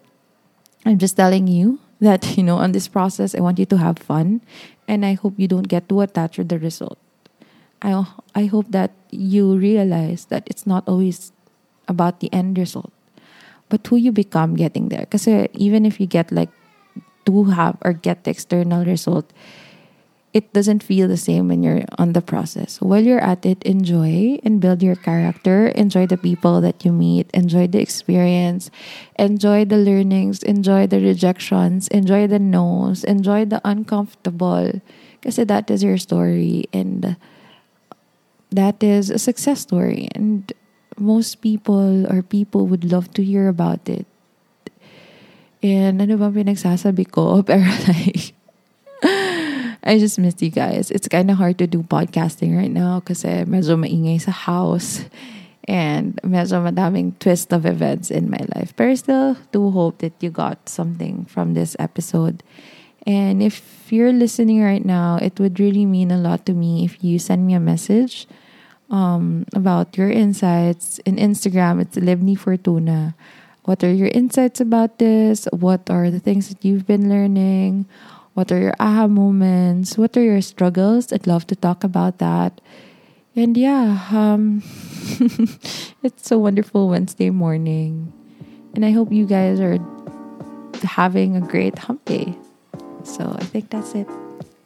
I'm 0.89 0.97
just 0.97 1.17
telling 1.17 1.47
you 1.47 1.79
that, 2.01 2.37
you 2.37 2.43
know, 2.43 2.57
on 2.57 2.73
this 2.73 2.89
process, 2.89 3.35
I 3.35 3.41
want 3.41 3.59
you 3.59 3.67
to 3.67 3.77
have 3.77 3.99
fun 3.99 4.41
and 4.89 5.05
I 5.05 5.13
hope 5.15 5.35
you 5.37 5.47
don't 5.47 5.69
get 5.69 5.89
too 5.89 6.01
attached 6.01 6.39
with 6.39 6.49
the 6.49 6.59
result. 6.59 6.99
I, 7.83 8.05
I 8.35 8.47
hope 8.47 8.73
that 8.73 8.91
you 9.11 9.57
realize 9.57 10.25
that 10.27 10.43
it's 10.47 10.67
not 10.67 10.89
always 10.89 11.31
about 11.87 12.21
the 12.21 12.33
end 12.33 12.59
result, 12.59 12.91
but 13.69 13.87
who 13.87 13.97
you 13.97 14.11
become 14.11 14.57
getting 14.57 14.89
there. 14.89 15.01
Because 15.01 15.29
uh, 15.29 15.47
even 15.53 15.85
if 15.85 16.01
you 16.01 16.07
get 16.07 16.33
like 16.33 16.51
to 17.27 17.45
have 17.45 17.77
or 17.83 17.93
get 17.93 18.25
the 18.25 18.31
external 18.31 18.85
result, 18.85 19.31
it 20.39 20.55
doesn't 20.55 20.87
feel 20.87 21.11
the 21.11 21.19
same 21.19 21.51
when 21.51 21.67
you're 21.67 21.83
on 21.99 22.15
the 22.15 22.23
process. 22.23 22.79
While 22.79 23.03
you're 23.03 23.19
at 23.19 23.43
it, 23.43 23.59
enjoy 23.67 24.39
and 24.47 24.63
build 24.63 24.87
your 24.87 24.95
character. 24.95 25.75
Enjoy 25.75 26.07
the 26.07 26.17
people 26.17 26.63
that 26.63 26.87
you 26.87 26.95
meet. 26.95 27.27
Enjoy 27.35 27.67
the 27.67 27.83
experience. 27.83 28.71
Enjoy 29.19 29.67
the 29.67 29.83
learnings. 29.83 30.47
Enjoy 30.47 30.87
the 30.87 31.03
rejections. 31.03 31.91
Enjoy 31.91 32.31
the 32.31 32.39
no's. 32.39 33.03
Enjoy 33.03 33.51
the 33.51 33.59
uncomfortable. 33.67 34.79
Because 35.19 35.43
that 35.43 35.67
is 35.75 35.83
your 35.83 35.99
story. 35.99 36.71
And 36.73 37.19
that 38.55 38.79
is 38.79 39.11
a 39.11 39.19
success 39.19 39.59
story. 39.67 40.07
And 40.15 40.47
most 40.95 41.43
people 41.43 42.07
or 42.07 42.23
people 42.23 42.71
would 42.71 42.87
love 42.87 43.11
to 43.19 43.27
hear 43.27 43.51
about 43.51 43.91
it. 43.91 44.07
And 45.67 45.99
ano 45.99 46.15
ba 46.15 46.31
pinagsasabi 46.31 47.11
ko? 47.11 47.43
Pero 47.49 47.67
like, 47.91 48.38
I 49.89 49.97
just 49.99 50.19
missed 50.19 50.43
you 50.43 50.51
guys. 50.51 50.91
It's 50.91 51.09
kind 51.09 51.31
of 51.31 51.39
hard 51.39 51.57
to 51.59 51.67
do 51.67 51.81
podcasting 51.81 52.53
right 52.53 52.71
now 52.71 53.01
kasi 53.01 53.49
medyo 53.49 53.73
maingay 53.81 54.21
sa 54.21 54.37
house 54.37 55.09
and 55.65 56.21
medyo 56.21 56.61
madaming 56.61 57.17
twist 57.17 57.57
of 57.57 57.65
events 57.65 58.13
in 58.13 58.29
my 58.29 58.45
life. 58.53 58.77
But 58.77 58.93
I 58.93 58.95
still 59.01 59.41
do 59.49 59.73
hope 59.73 60.05
that 60.05 60.13
you 60.21 60.29
got 60.29 60.69
something 60.69 61.25
from 61.25 61.57
this 61.57 61.73
episode. 61.81 62.45
And 63.09 63.41
if 63.41 63.89
you're 63.89 64.13
listening 64.13 64.61
right 64.61 64.85
now, 64.85 65.17
it 65.25 65.41
would 65.41 65.57
really 65.57 65.89
mean 65.89 66.13
a 66.13 66.21
lot 66.21 66.45
to 66.45 66.53
me 66.53 66.85
if 66.85 67.01
you 67.01 67.17
send 67.17 67.49
me 67.49 67.57
a 67.57 67.61
message 67.61 68.29
um, 68.93 69.49
about 69.57 69.97
your 69.97 70.13
insights. 70.13 71.01
In 71.09 71.17
Instagram, 71.17 71.81
it's 71.81 71.97
Libni 71.97 72.37
Fortuna. 72.37 73.17
What 73.65 73.81
are 73.81 73.93
your 73.93 74.13
insights 74.13 74.61
about 74.61 75.01
this? 75.01 75.49
What 75.49 75.89
are 75.89 76.13
the 76.13 76.21
things 76.21 76.53
that 76.53 76.61
you've 76.61 76.85
been 76.85 77.09
learning? 77.09 77.89
What 78.39 78.53
are 78.53 78.61
your 78.61 78.75
aha 78.79 79.09
moments? 79.09 79.99
What 79.99 80.17
are 80.17 80.23
your 80.23 80.41
struggles? 80.43 81.13
I'd 81.13 81.27
love 81.27 81.49
to 81.49 81.57
talk 81.57 81.83
about 81.83 82.19
that. 82.19 82.61
And 83.35 83.57
yeah, 83.57 84.07
um, 84.13 84.63
it's 86.05 86.31
a 86.31 86.39
wonderful 86.39 86.89
Wednesday 86.89 87.31
morning. 87.31 88.13
And 88.77 88.85
I 88.85 88.93
hope 88.93 89.11
you 89.11 89.27
guys 89.27 89.59
are 89.59 89.83
having 90.87 91.35
a 91.35 91.41
great 91.41 91.79
hump 91.79 92.05
day. 92.05 92.39
So 93.03 93.27
I 93.27 93.43
think 93.43 93.71
that's 93.71 93.97
it. 93.97 94.07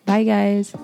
Bye, 0.05 0.25
guys. 0.25 0.77